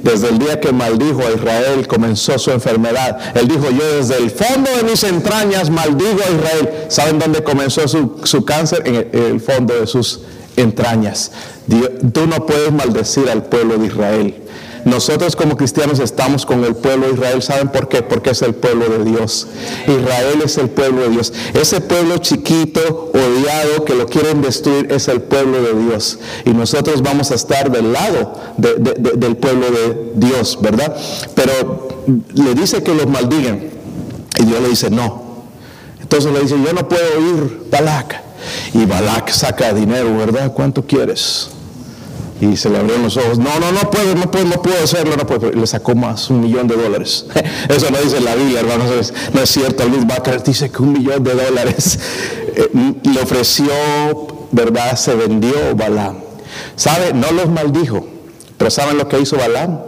Desde 0.02 0.30
el 0.30 0.39
día 0.39 0.62
que 0.62 0.72
maldijo 0.72 1.22
a 1.28 1.32
Israel 1.32 1.86
comenzó 1.86 2.39
su 2.39 2.52
enfermedad. 2.52 3.19
Él 3.36 3.50
dijo, 3.50 3.69
yo 3.69 3.98
desde 3.98 4.17
el 4.17 4.32
fondo 4.32 4.72
de 4.78 4.84
mis 4.84 5.04
entrañas 5.04 5.69
maldigo 5.69 6.19
a 6.26 6.32
Israel. 6.32 6.69
¿Saben 6.88 7.19
dónde 7.19 7.43
comenzó 7.43 7.86
su, 7.88 8.45
cáncer? 8.45 8.84
En 8.86 8.95
el, 8.95 9.10
en 9.12 9.24
el 9.24 9.41
fondo 9.41 9.78
de 9.78 9.86
sus 9.88 10.22
entrañas. 10.22 10.38
Tú 12.13 12.28
no 12.28 12.45
puedes 12.45 12.72
maldecir 12.72 13.30
al 13.30 13.43
pueblo 13.43 13.78
de 13.78 13.88
Israel. 13.88 14.36
Nosotros 14.86 15.36
como 15.36 15.58
cristianos 15.58 16.00
estamos 16.00 16.45
con 16.45 16.63
el 16.63 16.76
pueblo 16.76 17.08
de 17.08 17.13
Israel. 17.13 17.41
¿Saben 17.41 17.69
por 17.69 17.89
qué? 17.89 18.02
Porque 18.02 18.32
es 18.32 18.41
el 18.41 18.56
pueblo 18.56 18.88
de 18.88 19.04
Dios. 19.04 19.48
Israel 19.84 20.41
es 20.43 20.58
el 20.58 20.69
pueblo 20.69 21.02
de 21.02 21.10
Dios. 21.10 21.34
Ese 21.54 21.82
pueblo 21.82 22.17
chiquito, 22.17 23.12
odiado, 23.13 23.86
que 23.86 23.95
lo 23.95 24.08
quieren 24.08 24.41
destruir, 24.41 24.91
es 24.91 25.08
el 25.08 25.22
pueblo 25.22 25.62
de 25.62 25.74
Dios. 25.86 26.19
Y 26.45 26.52
nosotros 26.52 27.02
vamos 27.02 27.32
a 27.32 27.36
estar 27.36 27.72
del 27.72 27.91
lado 27.91 28.34
del 28.58 29.38
pueblo 29.38 29.67
de 29.69 30.12
Dios, 30.15 30.58
¿verdad? 30.62 30.95
Pero 31.36 31.89
le 32.36 32.56
dice 32.56 32.82
que 32.82 32.93
los 32.93 33.08
maldigan. 33.08 33.62
Y 34.39 34.45
Dios 34.45 34.62
le 34.62 34.69
dice, 34.69 34.89
no. 34.89 35.30
Entonces 36.02 36.32
le 36.32 36.39
dice, 36.39 36.56
yo 36.63 36.74
no 36.74 36.88
puedo 36.88 37.19
ir, 37.19 37.67
Balak. 37.69 38.29
Y 38.73 38.86
Balak 38.86 39.30
saca 39.30 39.73
dinero, 39.73 40.15
¿verdad? 40.17 40.52
¿Cuánto 40.54 40.86
quieres? 40.86 41.49
Y 42.41 42.56
se 42.56 42.69
le 42.69 42.78
abrieron 42.78 43.04
los 43.04 43.17
ojos. 43.17 43.38
No, 43.38 43.60
no, 43.60 43.71
no 43.71 43.89
puedo, 43.91 44.15
no 44.15 44.32
puedo, 44.32 44.45
no 44.45 44.62
puedo 44.62 44.82
hacerlo, 44.82 45.17
no 45.17 45.25
puedo. 45.25 45.52
Le 45.52 45.67
sacó 45.67 45.93
más, 45.93 46.30
un 46.30 46.39
millón 46.41 46.67
de 46.67 46.78
dólares. 46.78 47.25
Eso 47.69 47.91
no 47.91 47.97
dice 47.97 48.21
la 48.21 48.36
Biblia, 48.36 48.62
hermano. 48.62 48.86
No 49.34 49.41
es 49.41 49.49
cierto. 49.49 49.86
Luis 49.88 50.08
Bacar 50.08 50.41
dice 50.41 50.69
que 50.69 50.82
un 50.82 50.93
millón 50.93 51.23
de 51.23 51.34
dólares 51.34 51.99
eh, 52.56 52.69
le 53.04 53.21
ofreció, 53.21 53.67
¿verdad? 54.52 54.95
Se 54.95 55.15
vendió 55.15 55.75
Balaam. 55.75 56.17
¿Sabe? 56.78 57.13
No 57.13 57.32
los 57.32 57.49
maldijo. 57.49 58.08
Pero 58.58 58.71
¿saben 58.71 58.97
lo 58.97 59.10
que 59.10 59.19
hizo 59.19 59.36
Balaam? 59.36 59.80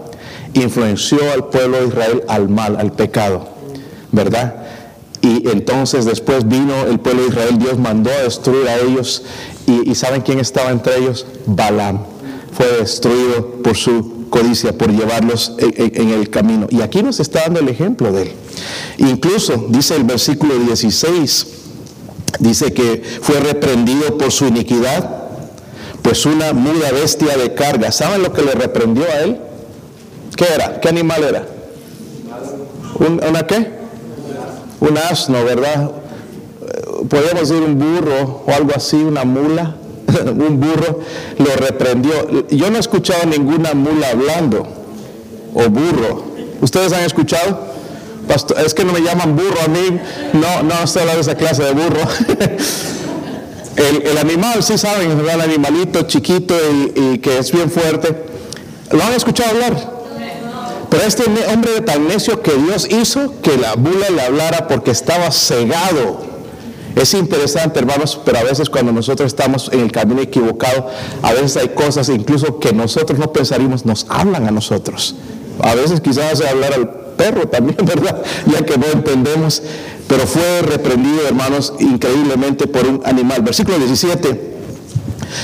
Influenció 0.53 1.19
al 1.33 1.47
pueblo 1.47 1.79
de 1.79 1.87
Israel 1.87 2.23
al 2.27 2.49
mal, 2.49 2.75
al 2.75 2.91
pecado. 2.91 3.47
¿Verdad? 4.11 4.55
Y 5.21 5.47
entonces 5.49 6.05
después 6.05 6.47
vino 6.47 6.73
el 6.87 6.99
pueblo 6.99 7.21
de 7.23 7.29
Israel, 7.29 7.57
Dios 7.59 7.77
mandó 7.77 8.09
a 8.09 8.23
destruir 8.23 8.67
a 8.67 8.79
ellos. 8.79 9.23
Y, 9.67 9.93
¿saben 9.93 10.21
quién 10.21 10.39
estaba 10.39 10.71
entre 10.71 10.97
ellos? 10.97 11.25
Balaam. 11.45 11.99
Fue 12.53 12.65
destruido 12.79 13.61
por 13.61 13.77
su 13.77 14.27
codicia, 14.29 14.75
por 14.77 14.91
llevarlos 14.91 15.53
en, 15.59 16.09
el 16.09 16.29
camino. 16.29 16.67
Y 16.69 16.81
aquí 16.81 17.03
nos 17.03 17.19
está 17.19 17.41
dando 17.41 17.59
el 17.59 17.69
ejemplo 17.69 18.11
de 18.11 18.23
él. 18.23 18.31
Incluso 18.97 19.67
dice 19.69 19.95
el 19.95 20.03
versículo 20.03 20.57
16, 20.57 21.47
dice 22.39 22.73
que 22.73 23.03
fue 23.21 23.39
reprendido 23.39 24.17
por 24.17 24.31
su 24.31 24.47
iniquidad, 24.47 25.21
pues 26.01 26.25
una 26.25 26.53
muda 26.53 26.91
bestia 26.91 27.37
de 27.37 27.53
carga. 27.53 27.91
¿Saben 27.91 28.23
lo 28.23 28.33
que 28.33 28.41
le 28.41 28.53
reprendió 28.53 29.05
a 29.05 29.19
él? 29.19 29.37
¿Qué 30.35 30.45
era? 30.53 30.81
¿Qué 30.81 30.89
animal 30.89 31.23
era? 31.23 31.47
¿Una 32.99 33.45
qué? 33.45 33.80
Un 34.81 34.97
asno, 34.97 35.45
¿verdad? 35.45 35.91
Podemos 37.09 37.47
decir 37.47 37.63
un 37.63 37.79
burro 37.79 38.43
o 38.45 38.51
algo 38.51 38.71
así, 38.75 38.97
una 38.97 39.23
mula, 39.23 39.75
un 40.25 40.59
burro, 40.59 40.99
lo 41.37 41.55
reprendió. 41.55 42.47
Yo 42.49 42.69
no 42.69 42.77
he 42.77 42.79
escuchado 42.79 43.25
ninguna 43.25 43.73
mula 43.73 44.09
hablando 44.09 44.67
o 45.53 45.69
burro. 45.69 46.25
¿Ustedes 46.59 46.91
han 46.91 47.03
escuchado? 47.03 47.71
es 48.63 48.73
que 48.73 48.85
no 48.85 48.93
me 48.93 49.01
llaman 49.01 49.35
burro 49.35 49.59
a 49.65 49.67
mí, 49.67 49.99
no, 50.33 50.63
no 50.63 50.83
estoy 50.83 51.01
hablando 51.01 51.23
de 51.23 51.31
esa 51.31 51.35
clase 51.35 51.63
de 51.63 51.71
burro. 51.71 52.01
el, 53.75 54.17
animal, 54.17 54.63
sí 54.63 54.77
saben. 54.77 55.11
El 55.11 55.41
animalito 55.41 56.03
chiquito 56.03 56.55
y 56.95 57.17
que 57.17 57.39
es 57.39 57.51
bien 57.51 57.69
fuerte. 57.69 58.23
¿Lo 58.91 59.03
han 59.03 59.13
escuchado 59.13 59.49
hablar? 59.51 60.00
Pero 60.91 61.03
este 61.05 61.23
hombre 61.47 61.71
de 61.71 61.81
tan 61.81 62.05
necio 62.05 62.41
que 62.41 62.51
Dios 62.51 62.85
hizo 62.91 63.41
que 63.41 63.57
la 63.57 63.75
bula 63.75 64.09
le 64.09 64.21
hablara 64.21 64.67
porque 64.67 64.91
estaba 64.91 65.31
cegado. 65.31 66.29
Es 66.97 67.13
interesante, 67.13 67.79
hermanos, 67.79 68.19
pero 68.25 68.39
a 68.39 68.43
veces 68.43 68.69
cuando 68.69 68.91
nosotros 68.91 69.27
estamos 69.27 69.69
en 69.71 69.79
el 69.79 69.93
camino 69.93 70.21
equivocado, 70.21 70.89
a 71.21 71.31
veces 71.31 71.55
hay 71.55 71.69
cosas 71.69 72.09
incluso 72.09 72.59
que 72.59 72.73
nosotros 72.73 73.17
no 73.17 73.31
pensaríamos, 73.31 73.85
nos 73.85 74.05
hablan 74.09 74.45
a 74.49 74.51
nosotros. 74.51 75.15
A 75.61 75.75
veces 75.75 76.01
quizás 76.01 76.33
hace 76.33 76.49
hablar 76.49 76.73
al 76.73 76.89
perro 77.15 77.47
también, 77.47 77.77
¿verdad? 77.85 78.21
Ya 78.47 78.65
que 78.65 78.77
no 78.77 78.87
entendemos. 78.87 79.63
Pero 80.09 80.27
fue 80.27 80.61
reprendido, 80.63 81.25
hermanos, 81.25 81.73
increíblemente 81.79 82.67
por 82.67 82.85
un 82.85 83.01
animal. 83.05 83.41
Versículo 83.43 83.79
17 83.79 84.51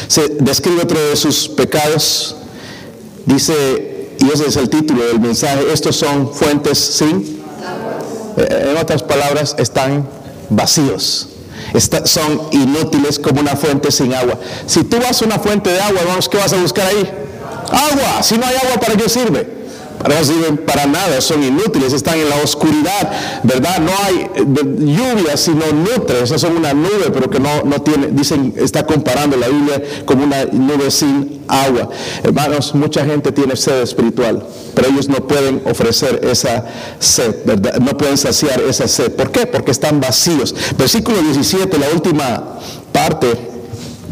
se 0.09 0.27
describe 0.41 0.81
otro 0.81 0.99
de 0.99 1.15
sus 1.15 1.47
pecados. 1.47 2.35
Dice 3.25 3.96
y 4.19 4.31
ese 4.31 4.47
es 4.47 4.55
el 4.55 4.69
título 4.69 5.05
del 5.05 5.19
mensaje. 5.19 5.71
Estos 5.71 5.95
son 5.95 6.33
fuentes 6.33 6.77
sin, 6.77 7.41
eh, 8.37 8.69
en 8.71 8.77
otras 8.77 9.03
palabras, 9.03 9.55
están 9.57 10.07
vacíos. 10.49 11.29
son 12.05 12.41
inútiles 12.51 13.19
como 13.19 13.41
una 13.41 13.55
fuente 13.55 13.91
sin 13.91 14.13
agua. 14.13 14.39
Si 14.65 14.83
tú 14.83 14.97
vas 14.99 15.21
a 15.21 15.25
una 15.25 15.39
fuente 15.39 15.69
de 15.69 15.81
agua, 15.81 16.01
hermanos, 16.01 16.29
¿qué 16.29 16.37
vas 16.37 16.53
a 16.53 16.57
buscar 16.57 16.87
ahí? 16.87 17.09
Agua. 17.69 18.23
Si 18.23 18.37
no 18.37 18.45
hay 18.45 18.55
agua, 18.55 18.79
¿para 18.79 18.95
qué 18.95 19.09
sirve? 19.09 19.56
Para 20.65 20.85
nada, 20.85 21.21
son 21.21 21.43
inútiles, 21.43 21.91
están 21.93 22.19
en 22.19 22.29
la 22.29 22.37
oscuridad, 22.37 23.11
¿verdad? 23.43 23.79
No 23.79 23.91
hay 24.03 24.45
lluvia, 24.45 25.35
sino 25.35 25.65
nutre, 25.71 26.21
esas 26.21 26.39
son 26.39 26.57
una 26.57 26.73
nube, 26.73 27.09
pero 27.11 27.29
que 27.29 27.39
no, 27.39 27.63
no 27.63 27.81
tiene, 27.81 28.07
dicen, 28.11 28.53
está 28.57 28.85
comparando 28.85 29.35
la 29.37 29.47
Biblia 29.47 29.81
como 30.05 30.23
una 30.23 30.45
nube 30.45 30.91
sin 30.91 31.41
agua. 31.47 31.89
Hermanos, 32.23 32.75
mucha 32.75 33.05
gente 33.05 33.31
tiene 33.31 33.55
sed 33.55 33.81
espiritual, 33.81 34.45
pero 34.75 34.89
ellos 34.89 35.09
no 35.09 35.27
pueden 35.27 35.61
ofrecer 35.65 36.21
esa 36.23 36.65
sed, 36.99 37.35
¿verdad? 37.45 37.77
No 37.79 37.97
pueden 37.97 38.17
saciar 38.17 38.61
esa 38.61 38.87
sed. 38.87 39.11
¿Por 39.13 39.31
qué? 39.31 39.47
Porque 39.47 39.71
están 39.71 39.99
vacíos. 39.99 40.53
Versículo 40.77 41.21
17, 41.21 41.77
la 41.77 41.89
última 41.89 42.59
parte 42.91 43.46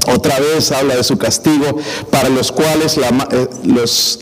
otra 0.07 0.39
vez 0.39 0.71
habla 0.71 0.95
de 0.95 1.03
su 1.03 1.17
castigo, 1.17 1.77
para 2.09 2.29
los 2.29 2.51
cuales 2.51 2.97
la, 2.97 3.09
eh, 3.31 3.47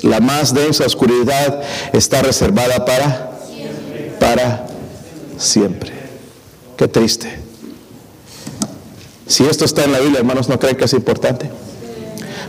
la 0.04 0.20
más 0.20 0.54
densa 0.54 0.86
oscuridad 0.86 1.62
está 1.94 2.22
reservada 2.22 2.86
para 2.86 3.40
siempre. 3.48 4.16
para 4.20 4.68
siempre. 5.38 5.94
Qué 6.78 6.88
triste. 6.88 7.40
Si 9.28 9.44
esto 9.46 9.66
está 9.66 9.84
en 9.84 9.92
la 9.92 10.00
Biblia, 10.00 10.20
hermanos, 10.20 10.50
¿no 10.50 10.60
creen 10.60 10.76
que 10.76 10.86
es 10.86 10.94
importante? 10.94 11.50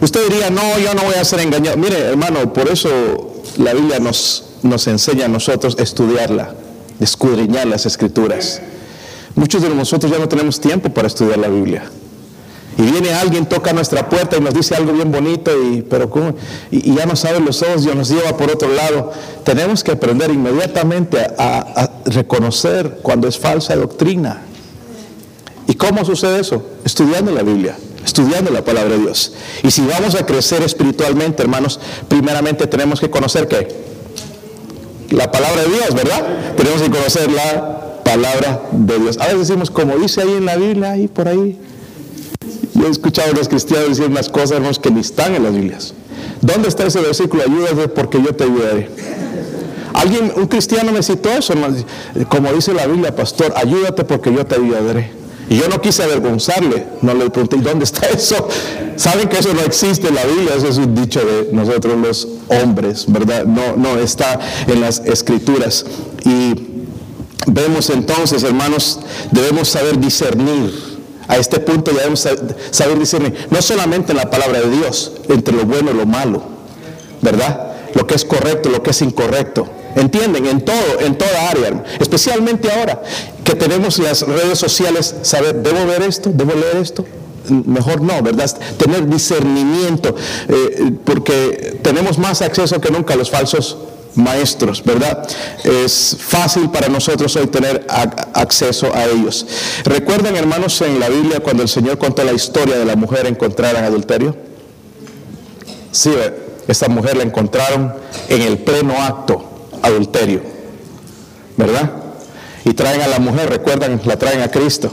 Usted 0.01 0.29
diría, 0.29 0.51
no, 0.51 0.79
yo 0.79 0.93
no 0.95 1.03
voy 1.03 1.15
a 1.15 1.25
ser 1.25 1.41
engañado. 1.41 1.77
Mire, 1.77 1.99
hermano, 1.99 2.53
por 2.53 2.69
eso 2.69 3.43
la 3.57 3.73
Biblia 3.73 4.01
nos, 4.01 4.45
nos 4.63 4.87
enseña 4.87 5.27
a 5.27 5.29
nosotros 5.29 5.77
estudiarla, 5.79 6.55
escudriñar 7.01 7.67
las 7.67 7.87
escrituras. 7.87 8.61
Muchos 9.35 9.63
de 9.63 9.69
nosotros 9.71 10.13
ya 10.13 10.19
no 10.19 10.29
tenemos 10.29 10.61
tiempo 10.61 10.91
para 10.91 11.09
estudiar 11.09 11.39
la 11.39 11.49
Biblia. 11.49 11.91
Y 12.77 12.83
viene 12.83 13.13
alguien, 13.13 13.47
toca 13.47 13.73
nuestra 13.73 14.09
puerta 14.09 14.37
y 14.37 14.41
nos 14.41 14.53
dice 14.53 14.75
algo 14.75 14.93
bien 14.93 15.13
bonito, 15.13 15.53
y, 15.63 15.83
pero 15.83 16.11
Y, 16.71 16.95
ya 16.95 17.07
nos 17.07 17.25
abre 17.25 17.41
los 17.41 17.63
ojos 17.63 17.87
y 17.87 17.95
nos 17.95 18.09
lleva 18.09 18.37
por 18.37 18.51
otro 18.51 18.69
lado. 18.73 19.13
Tenemos 19.45 19.85
que 19.85 19.93
aprender 19.93 20.31
inmediatamente 20.31 21.19
a, 21.39 21.91
reconocer 22.07 22.99
cuando 23.03 23.29
es 23.29 23.39
falsa 23.39 23.77
doctrina. 23.77 24.43
¿Y 25.67 25.75
cómo 25.75 26.05
sucede 26.05 26.41
eso? 26.41 26.63
Estudiando 26.85 27.31
la 27.31 27.43
Biblia, 27.43 27.77
estudiando 28.05 28.51
la 28.51 28.65
palabra 28.65 28.97
de 28.97 29.01
Dios. 29.01 29.33
Y 29.63 29.71
si 29.71 29.87
vamos 29.87 30.15
a 30.17 30.27
crecer 30.27 30.63
espiritualmente, 30.63 31.43
hermanos, 31.43 31.81
primeramente 32.09 32.67
tenemos 32.67 33.01
que 33.01 33.09
conocer 33.09 33.49
qué? 33.49 33.69
La 35.11 35.31
palabra 35.31 35.63
de 35.63 35.69
Dios, 35.69 35.95
¿verdad? 35.95 36.55
Tenemos 36.57 36.83
que 36.83 36.91
conocer 36.91 37.31
la 37.31 38.03
palabra 38.05 38.63
de 38.73 38.99
Dios. 38.99 39.19
A 39.19 39.25
veces 39.25 39.49
decimos, 39.49 39.71
como 39.71 39.97
dice 39.97 40.23
ahí 40.23 40.35
en 40.35 40.45
la 40.45 40.57
Biblia, 40.57 40.93
ahí 40.93 41.09
por 41.09 41.29
ahí, 41.29 41.59
he 42.89 42.91
escuchado 42.91 43.33
a 43.33 43.35
los 43.35 43.49
cristianos 43.49 43.91
decir 43.91 44.07
unas 44.07 44.29
cosas, 44.29 44.53
hermanos, 44.53 44.79
que 44.79 44.91
ni 44.91 45.01
están 45.01 45.35
en 45.35 45.45
las 45.45 45.55
Biblias. 45.55 45.95
¿Dónde 46.41 46.69
está 46.69 46.87
ese 46.87 47.01
versículo? 47.01 47.43
Ayúdate 47.43 47.89
porque 47.89 48.23
yo 48.23 48.35
te 48.35 48.45
ayudaré. 48.45 48.91
Alguien, 49.95 50.33
un 50.37 50.47
cristiano 50.47 50.93
me 50.93 51.03
citó 51.03 51.31
eso, 51.31 51.55
como 52.29 52.53
dice 52.53 52.75
la 52.75 52.87
Biblia, 52.87 53.15
pastor, 53.15 53.53
ayúdate 53.57 54.05
porque 54.05 54.33
yo 54.33 54.45
te 54.45 54.57
ayudaré. 54.57 55.13
Y 55.49 55.59
yo 55.59 55.69
no 55.69 55.81
quise 55.81 56.03
avergonzarle, 56.03 56.87
no 57.03 57.15
le 57.15 57.31
pregunté, 57.31 57.57
¿dónde 57.59 57.85
está 57.85 58.07
eso? 58.09 58.49
Saben 58.97 59.29
que 59.29 59.39
eso 59.39 59.53
no 59.55 59.61
existe 59.61 60.09
en 60.09 60.15
la 60.15 60.25
Biblia, 60.25 60.55
eso 60.57 60.69
es 60.69 60.79
un 60.79 60.95
dicho 60.95 61.21
de 61.21 61.51
nosotros 61.53 61.97
los 61.99 62.29
hombres, 62.49 63.05
¿verdad? 63.09 63.45
No, 63.45 63.77
no 63.77 63.99
está 63.99 64.41
en 64.67 64.81
las 64.81 65.01
escrituras. 65.01 65.85
Y 66.25 66.55
vemos 67.47 67.91
entonces, 67.91 68.43
hermanos, 68.43 69.01
debemos 69.31 69.69
saber 69.69 69.99
discernir 69.99 70.94
a 71.29 71.37
este 71.37 71.61
punto 71.61 71.91
ya 71.91 71.99
debemos 71.99 72.29
saber 72.71 72.99
discernir, 72.99 73.49
no 73.51 73.63
solamente 73.63 74.13
en 74.13 74.19
la 74.19 74.31
palabra 74.31 74.61
de 74.61 74.71
Dios, 74.71 75.13
entre 75.29 75.55
lo 75.55 75.65
bueno 75.65 75.91
y 75.91 75.95
lo 75.95 76.07
malo, 76.07 76.43
¿verdad? 77.23 77.73
Lo 77.95 78.07
que 78.07 78.15
es 78.15 78.25
correcto, 78.25 78.69
lo 78.69 78.83
que 78.83 78.91
es 78.91 79.03
incorrecto. 79.03 79.69
¿Entienden? 79.97 80.47
En 80.47 80.61
todo, 80.65 81.01
en 81.01 81.17
toda 81.17 81.51
área, 81.51 81.85
especialmente 82.01 82.69
ahora 82.71 83.01
que 83.45 83.55
tenemos 83.55 83.99
las 84.01 84.23
redes 84.23 84.59
sociales, 84.59 85.15
saber, 85.23 85.63
¿debo 85.63 85.87
ver 85.87 86.03
esto? 86.03 86.31
¿Debo 86.35 86.53
leer 86.55 86.79
esto? 86.79 87.05
Mejor 87.49 88.01
no, 88.01 88.21
¿verdad? 88.21 88.51
Tener 88.77 89.07
discernimiento, 89.09 90.17
eh, 90.49 90.93
porque 91.05 91.79
tenemos 91.83 92.19
más 92.19 92.43
acceso 92.43 92.81
que 92.81 92.91
nunca 92.91 93.15
a 93.15 93.17
los 93.17 93.31
falsos 93.31 93.77
maestros, 94.17 94.83
¿verdad? 94.85 95.27
Es 95.65 96.17
fácil 96.19 96.71
para 96.71 96.89
nosotros 96.89 97.35
hoy 97.37 97.47
tener 97.47 97.87
acceso 97.89 98.95
a 98.95 99.05
ellos. 99.07 99.47
¿Recuerdan, 99.85 100.37
hermanos, 100.37 100.81
en 100.83 101.01
la 101.01 101.09
Biblia 101.09 101.41
cuando 101.41 101.63
el 101.63 101.69
Señor 101.69 101.99
contó 101.99 102.25
la 102.25 102.33
historia 102.33 102.79
de 102.79 102.85
la 102.85 102.97
mujer 102.97 103.27
encontrada 103.27 103.79
en 103.79 103.85
adulterio? 103.85 104.37
Sí, 105.91 106.13
esta 106.67 106.89
mujer 106.89 107.17
la 107.17 107.23
encontraron 107.25 107.95
en 108.29 108.43
el 108.43 108.59
pleno 108.59 108.95
acto 109.01 109.69
adulterio, 109.83 110.43
¿verdad? 111.57 111.91
Y 112.65 112.73
traen 112.73 113.03
a 113.03 113.07
la 113.07 113.19
mujer, 113.19 113.51
recuerdan, 113.51 114.01
la 114.05 114.19
traen 114.19 114.41
a 114.41 114.51
Cristo. 114.51 114.93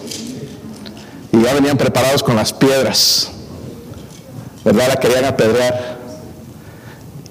Y 1.32 1.42
ya 1.42 1.54
venían 1.54 1.78
preparados 1.78 2.24
con 2.24 2.36
las 2.36 2.52
piedras, 2.52 3.32
¿verdad? 4.66 4.90
La 4.90 4.96
querían 4.98 5.24
apedrear 5.24 6.01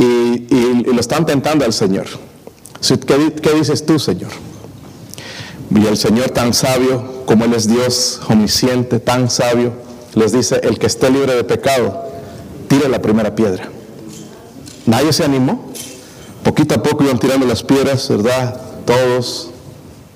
y, 0.01 0.85
lo 0.85 1.01
están 1.01 1.27
tentando 1.27 1.65
al 1.65 1.73
Señor. 1.73 2.07
¿Qué, 2.81 3.33
¿Qué, 3.43 3.55
dices 3.55 3.85
tú, 3.85 3.99
Señor? 3.99 4.31
Y 5.75 5.87
el 5.87 5.97
Señor 5.97 6.31
tan 6.31 6.55
sabio, 6.55 7.25
como 7.27 7.45
Él 7.45 7.55
es 7.55 7.69
Dios 7.69 8.21
omnisciente, 8.29 8.99
tan 8.99 9.31
sabio, 9.31 9.73
les 10.15 10.33
dice, 10.33 10.61
el 10.63 10.79
que 10.79 10.87
esté 10.87 11.11
libre 11.11 11.35
de 11.35 11.45
pecado, 11.45 12.05
tire 12.69 12.89
la 12.89 13.01
primera 13.03 13.35
piedra. 13.35 13.69
Nadie 14.87 15.13
se 15.13 15.25
animó. 15.25 15.71
Poquito 16.43 16.75
a 16.75 16.83
poco 16.83 17.05
iban 17.05 17.19
tirando 17.19 17.47
las 17.47 17.63
piedras, 17.63 18.09
¿verdad? 18.09 18.59
Todos, 18.87 19.51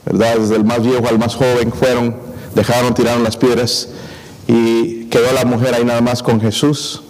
¿verdad? 0.06 0.38
Desde 0.38 0.56
el 0.56 0.64
más 0.64 0.82
viejo 0.82 1.06
al 1.06 1.18
más 1.18 1.34
joven 1.34 1.72
fueron, 1.72 2.16
dejaron, 2.54 2.94
tiraron 2.94 3.22
las 3.22 3.36
piedras 3.36 3.88
y 4.48 5.04
quedó 5.06 5.32
la 5.32 5.44
mujer 5.44 5.74
ahí 5.74 5.84
nada 5.84 6.00
más 6.00 6.22
con 6.22 6.40
Jesús 6.40 7.02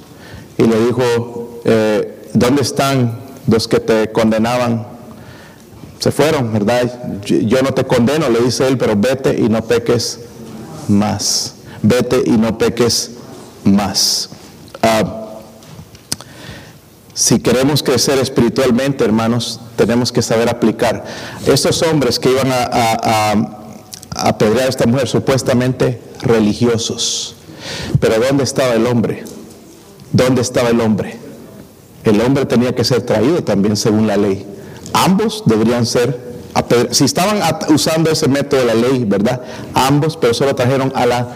y 0.58 0.64
le 0.64 0.84
dijo, 0.84 1.60
eh, 1.64 2.13
¿dónde 2.34 2.60
están 2.60 3.18
los 3.46 3.66
que 3.66 3.80
te 3.80 4.12
condenaban? 4.12 4.86
Se 5.98 6.12
fueron, 6.12 6.52
¿verdad? 6.52 7.22
Yo 7.24 7.62
no 7.62 7.72
te 7.72 7.84
condeno, 7.84 8.28
le 8.28 8.40
dice 8.40 8.68
él, 8.68 8.76
pero 8.76 8.94
vete 8.94 9.38
y 9.38 9.48
no 9.48 9.64
peques 9.64 10.20
más. 10.88 11.54
Vete 11.80 12.22
y 12.26 12.32
no 12.32 12.58
peques 12.58 13.12
más. 13.64 14.28
Ah, 14.82 15.24
si 17.14 17.38
queremos 17.38 17.82
crecer 17.82 18.18
espiritualmente, 18.18 19.04
hermanos, 19.04 19.60
tenemos 19.76 20.10
que 20.10 20.20
saber 20.20 20.48
aplicar. 20.48 21.04
Estos 21.46 21.80
hombres 21.82 22.18
que 22.18 22.30
iban 22.30 22.50
a, 22.50 22.64
a, 22.64 23.32
a 23.32 24.28
a 24.28 24.66
esta 24.68 24.86
mujer, 24.86 25.08
supuestamente 25.08 26.00
religiosos. 26.22 27.36
Pero 28.00 28.18
¿dónde 28.18 28.44
estaba 28.44 28.74
el 28.74 28.86
hombre? 28.86 29.24
¿Dónde 30.12 30.42
estaba 30.42 30.70
el 30.70 30.80
hombre? 30.80 31.23
El 32.04 32.20
hombre 32.20 32.46
tenía 32.46 32.74
que 32.74 32.84
ser 32.84 33.02
traído 33.02 33.42
también 33.42 33.76
según 33.76 34.06
la 34.06 34.16
ley. 34.16 34.46
Ambos 34.92 35.42
deberían 35.46 35.86
ser 35.86 36.34
si 36.90 37.04
estaban 37.04 37.40
usando 37.68 38.10
ese 38.10 38.28
método 38.28 38.60
de 38.60 38.66
la 38.66 38.74
ley, 38.74 39.04
¿verdad? 39.04 39.42
Ambos, 39.74 40.16
pero 40.16 40.34
solo 40.34 40.54
trajeron 40.54 40.92
a 40.94 41.04
la 41.04 41.28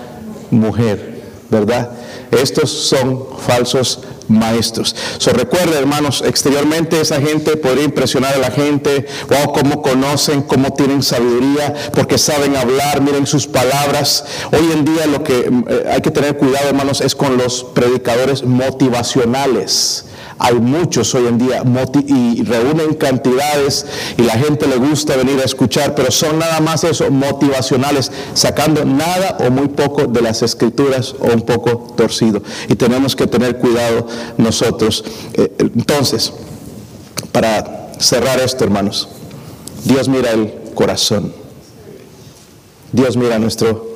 mujer, 0.50 1.22
¿verdad? 1.50 1.90
Estos 2.30 2.70
son 2.70 3.24
falsos 3.44 4.00
maestros. 4.28 4.94
So, 5.18 5.32
recuerda, 5.32 5.78
hermanos, 5.78 6.22
exteriormente 6.24 7.00
esa 7.00 7.20
gente 7.20 7.56
podría 7.56 7.84
impresionar 7.84 8.34
a 8.34 8.38
la 8.38 8.50
gente, 8.50 9.06
wow, 9.28 9.52
cómo 9.52 9.82
conocen, 9.82 10.42
cómo 10.42 10.72
tienen 10.74 11.02
sabiduría, 11.02 11.74
porque 11.94 12.18
saben 12.18 12.54
hablar, 12.54 13.00
miren 13.00 13.26
sus 13.26 13.46
palabras. 13.46 14.24
Hoy 14.52 14.70
en 14.72 14.84
día 14.84 15.06
lo 15.06 15.24
que 15.24 15.50
eh, 15.68 15.84
hay 15.90 16.00
que 16.00 16.10
tener 16.10 16.36
cuidado, 16.36 16.68
hermanos, 16.68 17.00
es 17.00 17.14
con 17.14 17.36
los 17.38 17.64
predicadores 17.64 18.44
motivacionales. 18.44 20.04
Hay 20.38 20.54
muchos 20.54 21.14
hoy 21.14 21.26
en 21.26 21.38
día 21.38 21.62
y 22.06 22.42
reúnen 22.44 22.94
cantidades 22.94 23.86
y 24.16 24.22
la 24.22 24.34
gente 24.34 24.68
le 24.68 24.76
gusta 24.76 25.16
venir 25.16 25.40
a 25.40 25.44
escuchar, 25.44 25.94
pero 25.96 26.12
son 26.12 26.38
nada 26.38 26.60
más 26.60 26.84
eso, 26.84 27.10
motivacionales, 27.10 28.12
sacando 28.34 28.84
nada 28.84 29.38
o 29.40 29.50
muy 29.50 29.68
poco 29.68 30.06
de 30.06 30.22
las 30.22 30.42
escrituras 30.42 31.14
o 31.18 31.26
un 31.26 31.42
poco 31.42 31.92
torcido. 31.96 32.42
Y 32.68 32.76
tenemos 32.76 33.16
que 33.16 33.26
tener 33.26 33.58
cuidado 33.58 34.06
nosotros. 34.36 35.04
Eh, 35.34 35.52
entonces, 35.58 36.32
para 37.32 37.90
cerrar 37.98 38.38
esto, 38.38 38.64
hermanos, 38.64 39.08
Dios 39.84 40.08
mira 40.08 40.30
el 40.30 40.52
corazón. 40.74 41.32
Dios 42.92 43.16
mira 43.16 43.38
nuestro... 43.38 43.88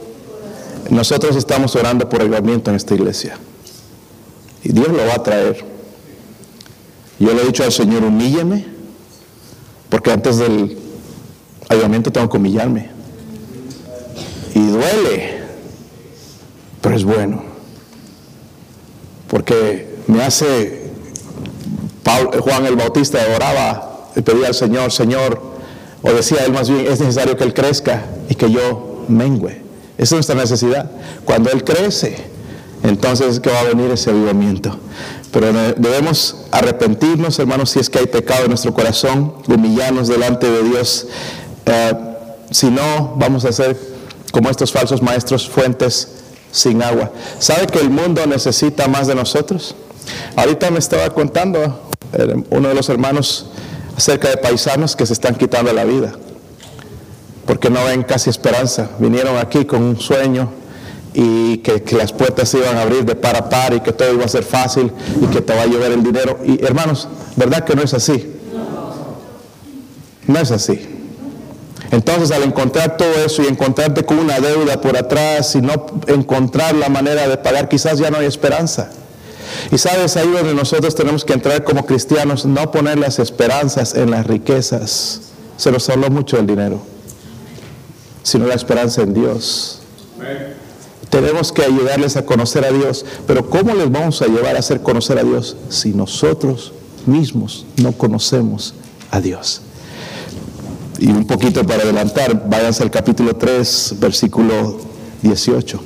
Nosotros 0.91 1.37
estamos 1.37 1.77
orando 1.77 2.09
por 2.09 2.21
el 2.21 2.27
avivamiento 2.27 2.71
en 2.71 2.77
esta 2.77 2.95
iglesia. 2.95 3.39
Y 4.65 4.73
Dios 4.73 4.89
lo 4.89 5.07
va 5.07 5.15
a 5.15 5.23
traer. 5.23 5.72
Yo 7.23 7.33
le 7.35 7.43
he 7.43 7.47
dicho 7.47 7.63
al 7.63 7.71
Señor, 7.71 8.03
humílleme, 8.03 8.65
porque 9.89 10.11
antes 10.11 10.39
del 10.39 10.77
ayudamiento 11.69 12.11
tengo 12.11 12.29
que 12.29 12.37
humillarme. 12.37 12.91
Y 14.57 14.67
duele, 14.67 15.45
pero 16.81 16.97
es 16.97 17.05
bueno. 17.05 17.45
Porque 19.29 19.99
me 20.09 20.21
hace, 20.25 20.91
Juan 22.41 22.67
el 22.67 22.75
Bautista 22.75 23.21
oraba 23.37 24.11
y 24.17 24.23
pedía 24.23 24.49
al 24.49 24.55
Señor, 24.55 24.91
Señor, 24.91 25.41
o 26.03 26.13
decía 26.13 26.45
él 26.45 26.53
más 26.53 26.69
bien, 26.69 26.89
es 26.89 26.99
necesario 26.99 27.37
que 27.37 27.45
Él 27.45 27.55
crezca 27.55 28.05
y 28.29 28.35
que 28.35 28.51
yo 28.51 29.05
mengüe. 29.07 29.63
Esa 29.97 30.03
es 30.03 30.13
nuestra 30.13 30.35
necesidad. 30.35 30.91
Cuando 31.25 31.53
Él 31.53 31.63
crece, 31.63 32.32
entonces 32.83 33.35
es 33.35 33.41
que 33.41 33.51
va 33.51 33.61
a 33.61 33.65
venir 33.65 33.91
ese 33.91 34.11
avivamiento. 34.11 34.77
Pero 35.31 35.53
debemos 35.77 36.37
arrepentirnos, 36.51 37.39
hermanos, 37.39 37.71
si 37.71 37.79
es 37.79 37.89
que 37.89 38.01
hay 38.01 38.07
pecado 38.07 38.43
en 38.43 38.49
nuestro 38.49 38.75
corazón, 38.75 39.35
humillarnos 39.49 40.09
delante 40.09 40.51
de 40.51 40.63
Dios. 40.63 41.07
Eh, 41.67 41.93
si 42.51 42.71
no, 42.71 43.15
vamos 43.17 43.45
a 43.45 43.53
ser 43.53 43.79
como 44.31 44.51
estos 44.51 44.73
falsos 44.73 45.01
maestros, 45.01 45.49
fuentes 45.49 46.09
sin 46.51 46.83
agua. 46.83 47.11
¿Sabe 47.39 47.67
que 47.67 47.79
el 47.79 47.89
mundo 47.89 48.27
necesita 48.27 48.89
más 48.89 49.07
de 49.07 49.15
nosotros? 49.15 49.75
Ahorita 50.37 50.71
me 50.71 50.79
estaba 50.79 51.09
contando 51.11 51.91
eh, 52.13 52.43
uno 52.51 52.69
de 52.69 52.75
los 52.75 52.89
hermanos 52.89 53.47
acerca 53.97 54.29
de 54.29 54.37
paisanos 54.37 54.97
que 54.97 55.07
se 55.07 55.13
están 55.13 55.35
quitando 55.35 55.73
la 55.73 55.85
vida, 55.85 56.13
porque 57.47 57.71
no 57.71 57.85
ven 57.85 58.03
casi 58.03 58.29
esperanza. 58.29 58.91
Vinieron 58.99 59.39
aquí 59.39 59.65
con 59.65 59.83
un 59.83 59.99
sueño 59.99 60.62
y 61.15 61.59
que, 61.59 61.83
las 61.97 62.13
puertas 62.13 62.49
se 62.49 62.59
iban 62.59 62.77
a 62.77 62.83
abrir 62.83 63.05
de 63.05 63.15
par 63.15 63.37
a 63.37 63.49
par 63.49 63.75
y 63.75 63.81
que 63.81 63.93
todo 63.93 64.13
iba 64.13 64.25
a 64.25 64.29
ser 64.29 64.45
fácil 64.45 64.91
y 65.21 65.27
que 65.27 65.41
te 65.41 65.55
va 65.55 65.63
a 65.63 65.67
llover 65.67 65.93
el 65.93 66.03
dinero. 66.03 66.39
Y 66.45 66.65
hermanos, 66.65 67.09
¿verdad 67.37 67.65
que 67.65 67.75
no 67.75 67.83
es 67.83 67.95
así? 67.95 68.33
No 70.27 70.39
es 70.39 70.51
así. 70.51 70.89
Entonces 71.91 72.31
al 72.31 72.43
encontrar 72.43 72.97
todo 72.97 73.13
eso 73.25 73.43
y 73.43 73.47
encontrarte 73.47 74.05
con 74.05 74.19
una 74.19 74.41
deuda 74.41 74.81
por 74.81 74.97
atrás 74.97 75.55
y 75.55 75.61
no 75.61 75.87
encontrar 76.07 76.75
la 76.75 76.89
manera 76.89 77.29
de 77.29 77.37
pagar, 77.37 77.69
quizás 77.69 77.99
ya 77.99 78.11
no 78.11 78.17
hay 78.17 78.27
esperanza. 78.27 78.91
Y 79.71 79.77
sabes, 79.77 80.17
ahí 80.17 80.29
donde 80.29 80.55
nosotros 80.55 80.95
tenemos 80.95 81.25
que 81.25 81.35
entrar 81.35 81.63
como 81.65 81.85
cristianos, 81.85 82.47
no 82.47 82.71
poner 82.71 82.99
las 82.99 83.19
esperanzas 83.19 83.95
en 83.95 84.11
las 84.11 84.27
riquezas. 84.27 85.21
Se 85.59 85.71
nos 85.71 85.89
habló 85.91 86.09
mucho 86.09 86.39
del 86.39 86.47
dinero, 86.47 86.81
sino 88.23 88.47
la 88.47 88.55
esperanza 88.55 89.03
en 89.03 89.13
Dios. 89.13 89.83
Tenemos 91.13 91.53
que 91.53 91.63
ayudarles 91.63 92.17
a 92.17 92.25
conocer 92.25 92.65
a 92.65 92.73
Dios, 92.73 93.05
pero 93.27 93.51
¿cómo 93.51 93.75
les 93.75 93.93
vamos 93.93 94.23
a 94.23 94.29
llevar 94.29 94.57
a 94.57 94.61
hacer 94.61 94.81
conocer 94.81 95.19
a 95.19 95.23
Dios 95.23 95.59
si 95.69 95.91
nosotros 95.91 96.73
mismos 97.05 97.67
no 97.77 97.93
conocemos 97.93 98.73
a 99.11 99.21
Dios? 99.21 99.61
Y 100.99 101.09
un 101.09 101.27
poquito 101.27 101.67
para 101.67 101.83
adelantar, 101.83 102.49
váyanse 102.49 102.83
al 102.83 102.91
capítulo 102.91 103.37
3, 103.37 103.97
versículo 103.99 104.79
18. 105.21 105.83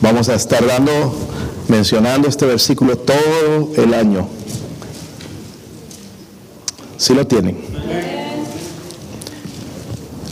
Vamos 0.00 0.30
a 0.30 0.34
estar 0.34 0.66
dando, 0.66 1.14
mencionando 1.68 2.26
este 2.26 2.46
versículo 2.46 2.96
todo 2.96 3.68
el 3.76 3.92
año. 3.92 4.28
Si 6.96 7.12
lo 7.12 7.26
tienen. 7.26 7.58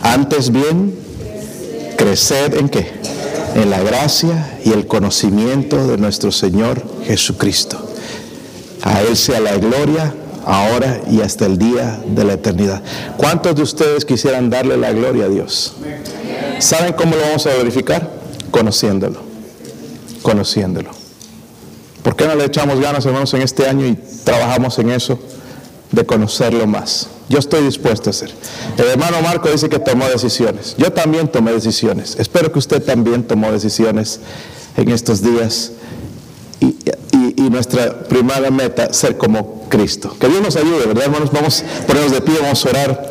Antes 0.00 0.50
bien, 0.50 1.05
crecer 2.06 2.56
en 2.56 2.68
qué? 2.68 2.86
en 3.56 3.68
la 3.68 3.82
gracia 3.82 4.58
y 4.64 4.70
el 4.70 4.86
conocimiento 4.86 5.88
de 5.88 5.96
nuestro 5.96 6.30
Señor 6.30 6.80
Jesucristo. 7.04 7.78
A 8.82 9.00
Él 9.00 9.16
sea 9.16 9.40
la 9.40 9.56
gloria 9.56 10.14
ahora 10.44 11.00
y 11.10 11.22
hasta 11.22 11.46
el 11.46 11.58
día 11.58 11.98
de 12.06 12.22
la 12.22 12.34
eternidad. 12.34 12.80
¿Cuántos 13.16 13.56
de 13.56 13.62
ustedes 13.62 14.04
quisieran 14.04 14.50
darle 14.50 14.76
la 14.76 14.92
gloria 14.92 15.24
a 15.24 15.28
Dios? 15.28 15.74
¿Saben 16.60 16.92
cómo 16.92 17.16
lo 17.16 17.22
vamos 17.22 17.44
a 17.46 17.54
verificar? 17.54 18.08
Conociéndolo. 18.52 19.20
Conociéndolo. 20.22 20.90
¿Por 22.04 22.14
qué 22.14 22.26
no 22.26 22.36
le 22.36 22.44
echamos 22.44 22.78
ganas, 22.78 23.04
hermanos, 23.06 23.34
en 23.34 23.42
este 23.42 23.66
año 23.66 23.84
y 23.84 23.98
trabajamos 24.22 24.78
en 24.78 24.90
eso 24.90 25.18
de 25.96 26.06
conocerlo 26.06 26.66
más? 26.66 27.08
Yo 27.28 27.38
estoy 27.38 27.64
dispuesto 27.64 28.10
a 28.10 28.12
hacer. 28.12 28.30
El 28.78 28.86
hermano 28.86 29.20
Marco 29.22 29.50
dice 29.50 29.68
que 29.68 29.80
tomó 29.80 30.06
decisiones. 30.08 30.76
Yo 30.78 30.92
también 30.92 31.26
tomé 31.26 31.52
decisiones. 31.52 32.16
Espero 32.20 32.52
que 32.52 32.60
usted 32.60 32.80
también 32.82 33.24
tomó 33.24 33.50
decisiones 33.50 34.20
en 34.76 34.90
estos 34.90 35.22
días. 35.22 35.72
Y, 36.60 36.76
nuestra 37.50 38.00
primera 38.00 38.50
meta, 38.50 38.92
ser 38.92 39.16
como 39.16 39.66
Cristo. 39.68 40.14
Que 40.20 40.28
Dios 40.28 40.42
nos 40.42 40.56
ayude, 40.56 40.84
¿verdad, 40.86 41.04
hermanos? 41.04 41.30
Vamos 41.32 41.62
a 41.62 41.86
ponernos 41.86 42.12
de 42.12 42.20
pie, 42.20 42.34
vamos 42.42 42.66
a 42.66 42.68
orar. 42.68 43.10